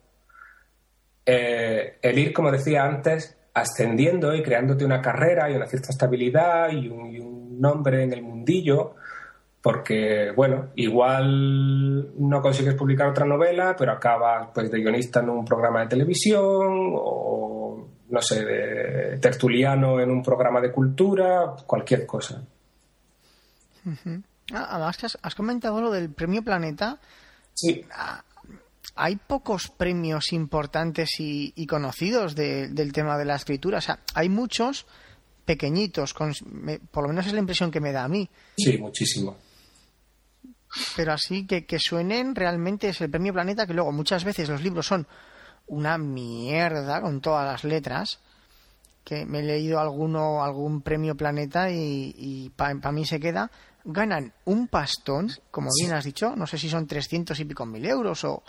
[1.26, 6.72] eh, el ir, como decía antes, ascendiendo y creándote una carrera y una cierta estabilidad
[6.72, 8.96] y un, nombre en el mundillo,
[9.62, 15.46] porque, bueno, igual no consigues publicar otra novela, pero acabas pues, de guionista en un
[15.46, 22.44] programa de televisión o, no sé, de tertuliano en un programa de cultura, cualquier cosa.
[24.52, 27.00] Ah, además, has, has comentado lo del Premio Planeta.
[27.54, 27.86] Sí.
[28.96, 33.80] Hay pocos premios importantes y, conocidos del tema de la escritura.
[33.80, 34.86] O sea, hay muchos
[35.46, 38.30] pequeñitos, por lo menos es la impresión que me da a mí.
[38.58, 39.38] Sí, muchísimo.
[40.96, 44.62] Pero así que, que suenen realmente es el premio Planeta, que luego muchas veces los
[44.62, 45.08] libros son
[45.68, 48.20] una mierda con todas las letras.
[49.04, 53.52] Que me he leído alguno, algún premio Planeta y, para mí se queda.
[53.86, 57.86] Ganan un pastón, como bien has dicho, no sé si son 300 y pico mil
[57.86, 58.44] euros o,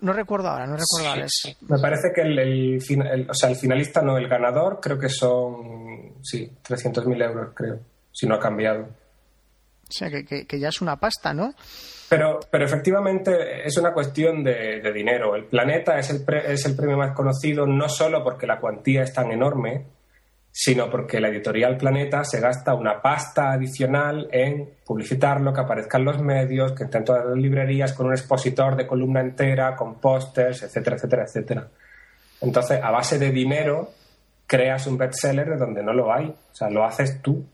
[0.00, 1.26] no, recuerdo ahora, no recuerdo ahora.
[1.60, 6.50] Me parece que el, o sea, el finalista no, el ganador creo que son, sí,
[6.66, 7.80] 300.000 euros, creo,
[8.12, 8.82] si no ha cambiado.
[8.82, 11.52] O sea, que, que, ya es una pasta, ¿no?
[12.08, 15.34] Pero, pero efectivamente es una cuestión de, de dinero.
[15.34, 19.12] El planeta es el, es el premio más conocido no solo porque la cuantía es
[19.12, 19.86] tan enorme,
[20.52, 26.20] sino porque la editorial Planeta se gasta una pasta adicional en publicitarlo, que aparezca los
[26.20, 30.62] medios, que esté en todas las librerías con un expositor de columna entera, con pósters,
[30.62, 31.68] etcétera, etcétera, etcétera.
[32.40, 33.90] Entonces, a base de dinero,
[34.46, 36.26] creas un bestseller de donde no lo hay.
[36.26, 37.44] O sea, lo haces tú.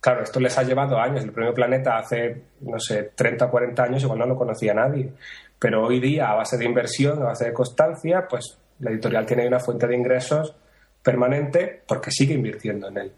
[0.00, 1.22] Claro, esto les ha llevado años.
[1.22, 5.12] El premio Planeta hace, no sé, 30 o 40 años igual no lo conocía nadie.
[5.58, 9.46] Pero hoy día, a base de inversión, a base de constancia, pues la editorial tiene
[9.46, 10.56] una fuente de ingresos
[11.02, 13.12] permanente porque sigue invirtiendo en él.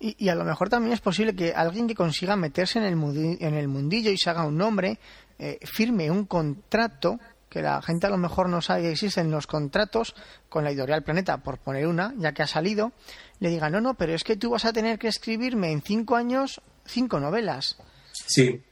[0.00, 3.54] Y, a lo mejor también es posible que alguien que consiga meterse en el, en
[3.54, 4.98] el mundillo y se haga un nombre,
[5.38, 9.46] eh, firme un contrato, que la gente a lo mejor no sabe que existen los
[9.46, 10.14] contratos
[10.50, 12.92] con la editorial Planeta, por poner una, ya que ha salido,
[13.38, 16.16] le diga, no, no, pero es que tú vas a tener que escribirme en cinco
[16.16, 17.78] años cinco novelas.
[18.12, 18.62] Sí,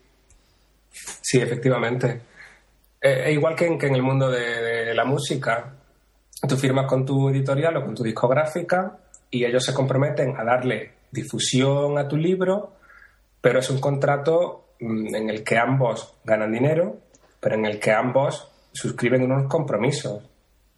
[1.23, 2.21] sí, efectivamente.
[3.01, 5.77] Eh, e igual que en, que en el mundo de la música,
[6.49, 8.99] tú firmas con tu editorial o con tu discográfica
[9.31, 12.73] y ellos se comprometen a darle difusión a tu libro,
[13.41, 16.97] pero es un contrato mm, en el que ambos ganan dinero,
[17.41, 20.23] pero en el que ambos suscriben unos compromisos.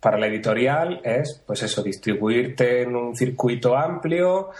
[0.01, 4.51] Para la editorial es, pues eso, distribuirte en un circuito amplio,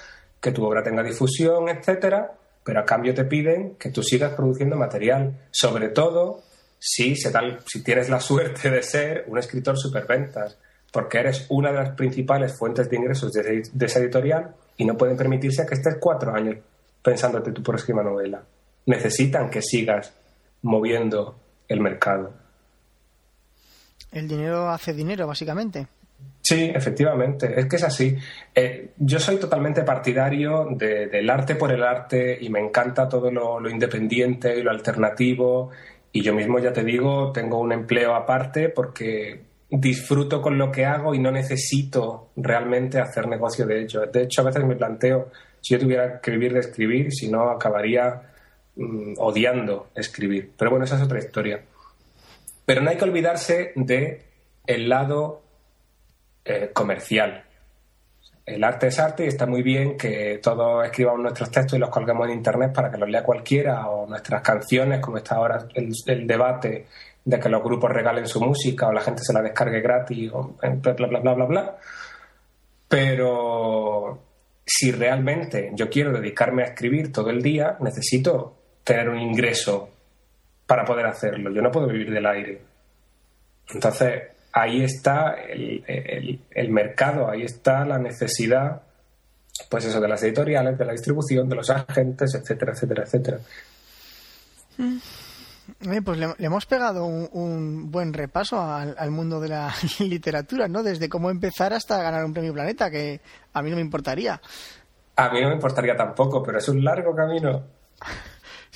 [0.41, 2.33] que tu obra tenga difusión, etcétera,
[2.63, 6.43] pero a cambio te piden que tú sigas produciendo material, sobre todo
[6.79, 10.59] si, se tal, si tienes la suerte de ser un escritor superventas
[10.95, 15.17] porque eres una de las principales fuentes de ingresos de, esa editorial y no pueden
[15.17, 16.59] permitirse que estés cuatro años
[17.03, 18.41] pensándote tu próxima novela.
[18.87, 20.15] Necesitan que sigas
[20.63, 21.37] moviendo
[21.67, 22.33] el mercado.
[24.13, 25.89] El dinero hace dinero, básicamente.
[26.41, 28.17] Sí, efectivamente, es que es así.
[28.55, 33.69] Eh, yo soy totalmente partidario del arte por el arte y me encanta todo lo,
[33.69, 35.71] independiente y lo alternativo.
[36.13, 40.85] Y yo mismo, ya te digo, tengo un empleo aparte porque disfruto con lo que
[40.85, 44.07] hago y no necesito realmente hacer negocio de ello.
[44.07, 47.51] De hecho, a veces me planteo, si yo tuviera que vivir de escribir, si no,
[47.51, 48.23] acabaría
[48.77, 50.53] mm, odiando escribir.
[50.57, 51.63] Pero bueno, esa es otra historia.
[52.65, 54.23] Pero no hay que olvidarse de
[54.67, 55.43] el lado
[56.45, 57.45] eh, comercial.
[58.47, 61.89] El arte es arte y está muy bien que todos escribamos nuestros textos y los
[61.89, 66.27] colguemos en internet para que los lea cualquiera o nuestras canciones, como está ahora el
[66.27, 66.87] debate
[67.25, 70.57] de que los grupos regalen su música o la gente se la descargue gratis o
[70.61, 71.77] bla, bla, bla, bla, bla.
[72.89, 74.19] Pero
[74.65, 79.89] si realmente yo quiero dedicarme a escribir todo el día, necesito tener un ingreso
[80.67, 81.51] para poder hacerlo.
[81.51, 82.61] Yo no puedo vivir del aire.
[83.73, 84.23] Entonces,
[84.53, 88.83] ahí está el, el, mercado, ahí está la necesidad,
[89.71, 93.39] pues eso, de las editoriales, de la distribución, de los agentes, etcétera, etcétera, etcétera.
[94.77, 95.24] Mm
[96.05, 100.83] pues le, hemos pegado un, buen repaso al, mundo de la literatura, ¿no?
[100.83, 103.21] Desde cómo empezar hasta ganar un premio Planeta, que
[103.53, 104.41] a mí no me importaría.
[105.17, 107.63] A mí no me importaría tampoco, pero es un largo camino.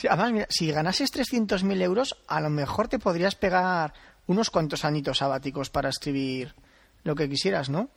[0.09, 3.93] además, mira, si ganases 300.000 euros, a lo mejor te podrías pegar
[4.27, 6.55] unos cuantos añitos sabáticos para escribir
[7.03, 7.91] lo que quisieras, ¿no?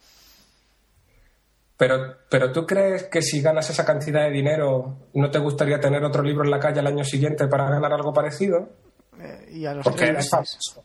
[1.82, 6.04] Pero, pero tú crees que si ganas esa cantidad de dinero, ¿no te gustaría tener
[6.04, 8.70] otro libro en la calle al año siguiente para ganar algo parecido?
[9.20, 10.84] Eh, y a los Porque eres famoso.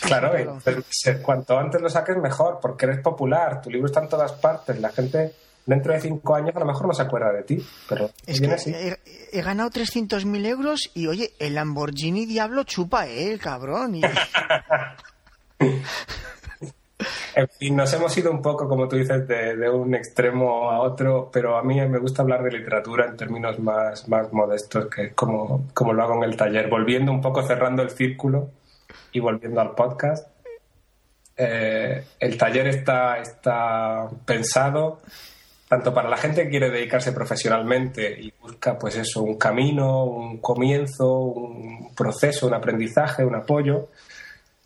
[0.00, 0.48] claro, eh,
[1.22, 4.88] cuanto antes lo saques mejor, porque eres popular, tu libro está en todas partes, la
[4.88, 5.32] gente
[5.66, 8.98] dentro de cinco años a lo mejor no se acuerda de ti, pero es que
[9.30, 13.34] he, ganado 300.000 euros y oye, el Lamborghini Diablo chupa, ¿eh?
[13.34, 13.94] El cabrón.
[13.94, 14.02] Y...
[17.34, 21.30] En fin, nos hemos ido un poco, como tú dices, de, un extremo a otro,
[21.32, 25.12] pero a mí me gusta hablar de literatura en términos más, más modestos, que es
[25.14, 28.50] como, como lo hago en el taller, volviendo un poco, cerrando el círculo
[29.12, 30.28] y volviendo al podcast.
[31.36, 35.00] Eh, el taller está, está pensado
[35.72, 40.36] tanto para la gente que quiere dedicarse profesionalmente y busca pues eso, un camino, un
[40.36, 43.88] comienzo, un proceso, un aprendizaje, un apoyo,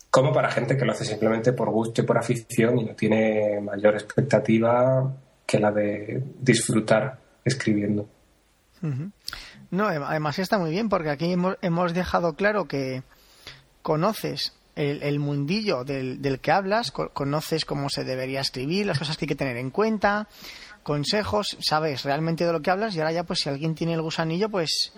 [0.09, 3.59] como para gente que lo hace simplemente por gusto y por afición y no tiene
[3.61, 5.13] mayor expectativa
[5.45, 8.07] que la de disfrutar escribiendo.
[9.71, 13.03] No, además está muy bien porque aquí hemos, dejado claro que
[13.81, 19.29] conoces el, mundillo del, que hablas, conoces cómo se debería escribir, las cosas que hay
[19.29, 20.27] que tener en cuenta,
[20.83, 24.01] consejos, sabes realmente de lo que hablas y ahora ya pues si alguien tiene el
[24.01, 24.93] gusanillo pues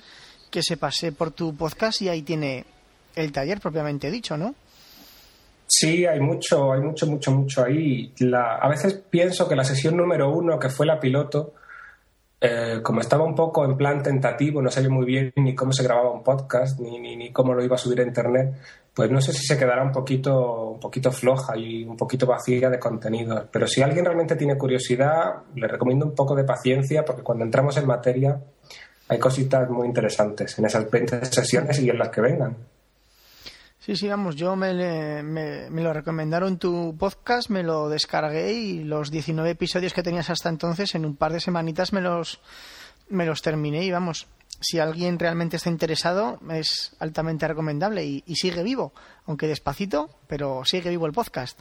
[0.51, 2.66] que se pase por tu podcast y ahí tiene
[3.16, 4.55] el taller propiamente dicho, ¿no?
[5.72, 8.11] Sí, hay mucho, hay mucho, mucho, mucho ahí.
[8.34, 11.53] a veces pienso que la sesión número uno, que fue la piloto,
[12.41, 15.84] eh, como estaba un poco en plan tentativo, no sabía muy bien ni cómo se
[15.84, 18.55] grababa un podcast, ni, ni, ni, cómo lo iba a subir a internet,
[18.95, 22.72] pues no sé si se quedará un poquito, un poquito floja y un poquito vacía
[22.72, 23.47] de contenido.
[23.51, 27.78] Pero si alguien realmente tiene curiosidad, le recomiendo un poco de paciencia, porque cuando entramos
[27.78, 28.41] en materia
[29.07, 32.57] hay cositas muy interesantes en esas 20 sesiones y en las que vengan.
[33.90, 34.72] Sí, sí, vamos, yo me,
[35.24, 40.30] me, me, lo recomendaron tu podcast, me lo descargué y los 19 episodios que tenías
[40.30, 42.40] hasta entonces en un par de semanitas me los,
[43.10, 44.28] me los terminé y vamos,
[44.60, 48.94] si alguien realmente está interesado es altamente recomendable y, y sigue vivo,
[49.26, 51.60] aunque despacito, pero sigue vivo el podcast.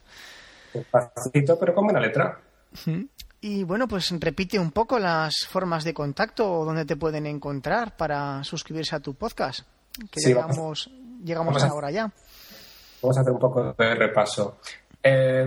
[0.75, 2.43] Despacito, pero con buena letra.
[3.41, 7.97] Y bueno, pues repite un poco las formas de contacto o dónde te pueden encontrar
[7.97, 9.61] para suscribirse a tu podcast.
[10.11, 10.91] Que Sí, llegamos, vamos-
[11.25, 12.11] llegamos vamos a- ahora ya.
[13.03, 14.59] Vamos a hacer un poco de repaso.
[15.03, 15.47] Eh,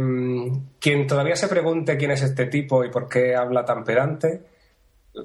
[0.80, 4.42] quien todavía se pregunte quién es este tipo y por qué habla tan pedante,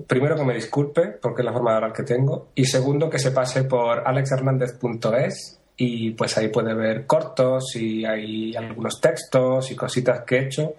[0.07, 3.21] primero que me disculpe, porque es la forma de hablar que tengo, y segundo que
[3.21, 9.77] se pase por alexhernandez.es y pues ahí puede ver cortos y hay algunos textos y
[9.77, 10.75] cositas que he hecho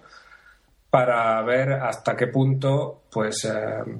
[0.90, 3.50] para ver hasta qué punto pues eh,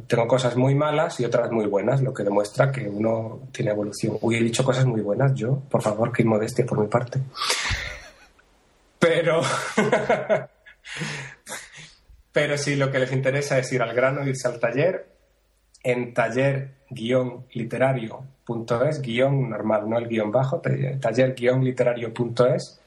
[0.06, 4.18] tengo cosas muy malas y otras muy buenas, lo que demuestra que uno tiene evolución.
[4.20, 7.20] Uy, he dicho cosas muy buenas yo, por favor, qué inmodestia por mi parte.
[8.98, 9.42] Pero
[12.32, 15.08] pero si lo que les interesa es ir al grano, irse al taller,
[15.82, 22.80] en taller-literario.es, guion normal, no el guion bajo, taller-literario.es,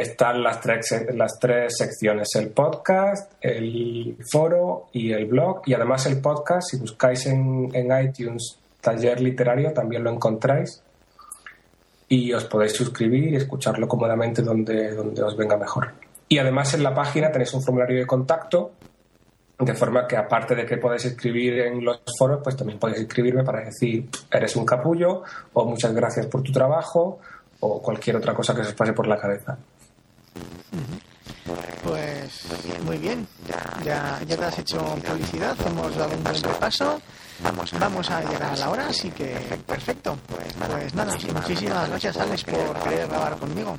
[0.00, 5.62] están las tres, las tres secciones, el podcast, el foro y el blog.
[5.66, 10.82] Y además el podcast, si buscáis en, en iTunes Taller Literario, también lo encontráis.
[12.08, 15.92] Y os podéis suscribir y escucharlo cómodamente donde, donde os venga mejor.
[16.28, 18.72] Y además en la página tenéis un formulario de contacto,
[19.58, 23.44] de forma que aparte de que podéis escribir en los foros, pues también podéis escribirme
[23.44, 25.22] para decir eres un capullo
[25.52, 27.20] o muchas gracias por tu trabajo
[27.60, 29.56] o cualquier otra cosa que se os pase por la cabeza.
[31.84, 32.46] Pues
[32.84, 33.26] muy bien,
[33.84, 37.00] ya, ya te has hecho publicidad, hemos dado un buen repaso,
[37.78, 40.16] vamos a llegar a la hora, así que perfecto.
[40.26, 43.78] Pues nada, muchísimas gracias Alex por querer grabar conmigo.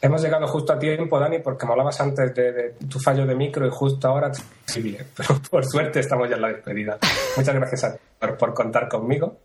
[0.00, 3.36] Hemos llegado justo a tiempo, Dani, porque me hablabas antes de, de tu fallo de
[3.36, 6.98] micro y justo ahora te escribí, pero por suerte estamos ya en la despedida.
[7.36, 9.38] Muchas gracias a ti por, por contar conmigo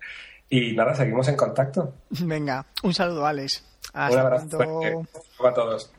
[0.49, 1.93] y nada, seguimos en contacto.
[2.09, 3.63] Venga, un saludo Alex.
[3.93, 5.07] Un abrazo pronto.
[5.47, 5.91] a todos.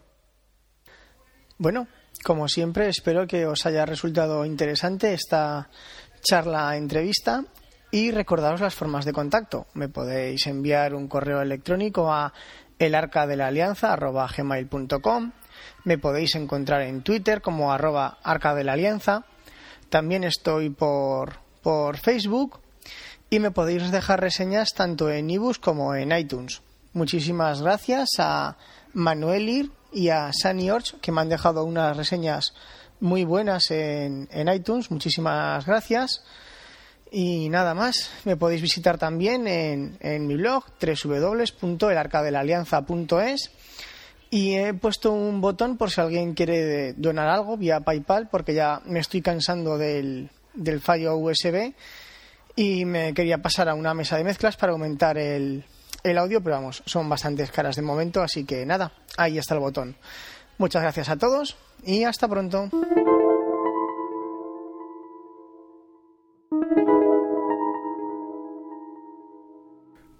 [1.58, 1.88] Bueno,
[2.24, 5.68] como siempre, espero que os haya resultado interesante esta
[6.20, 7.42] charla entrevista
[7.90, 9.66] y recordaros las formas de contacto.
[9.74, 12.32] Me podéis enviar un correo electrónico a
[12.78, 15.32] elarcadelalianza.gmail.com
[15.82, 19.24] Me podéis encontrar en Twitter como arroba arca de la alianza.
[19.88, 22.60] También estoy por, por Facebook
[23.30, 26.62] y me podéis dejar reseñas tanto en ebooks como en iTunes.
[26.92, 28.56] Muchísimas gracias a
[28.98, 32.54] Manuelir y a Sunny Orch que me han dejado unas reseñas
[33.00, 34.90] muy buenas en, en iTunes.
[34.90, 36.24] Muchísimas gracias.
[37.10, 43.50] Y nada más, me podéis visitar también en, en mi blog www.elarcadelalianza.es
[44.30, 48.82] y he puesto un botón por si alguien quiere donar algo vía PayPal porque ya
[48.84, 51.72] me estoy cansando del, del fallo USB
[52.54, 55.64] y me quería pasar a una mesa de mezclas para aumentar el,
[56.02, 59.60] el audio, pero vamos, son bastantes caras de momento, así que nada, ahí está el
[59.60, 59.96] botón.
[60.58, 62.68] Muchas gracias a todos y hasta pronto.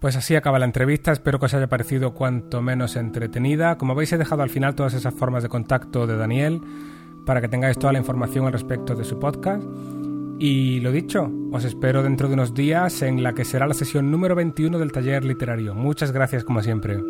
[0.00, 3.76] Pues así acaba la entrevista, espero que os haya parecido cuanto menos entretenida.
[3.78, 6.60] Como veis he dejado al final todas esas formas de contacto de Daniel
[7.26, 9.62] para que tengáis toda la información al respecto de su podcast.
[10.41, 14.11] Y lo dicho, os espero dentro de unos días en la que será la sesión
[14.11, 15.74] número 21 del taller literario.
[15.74, 17.01] Muchas gracias como siempre.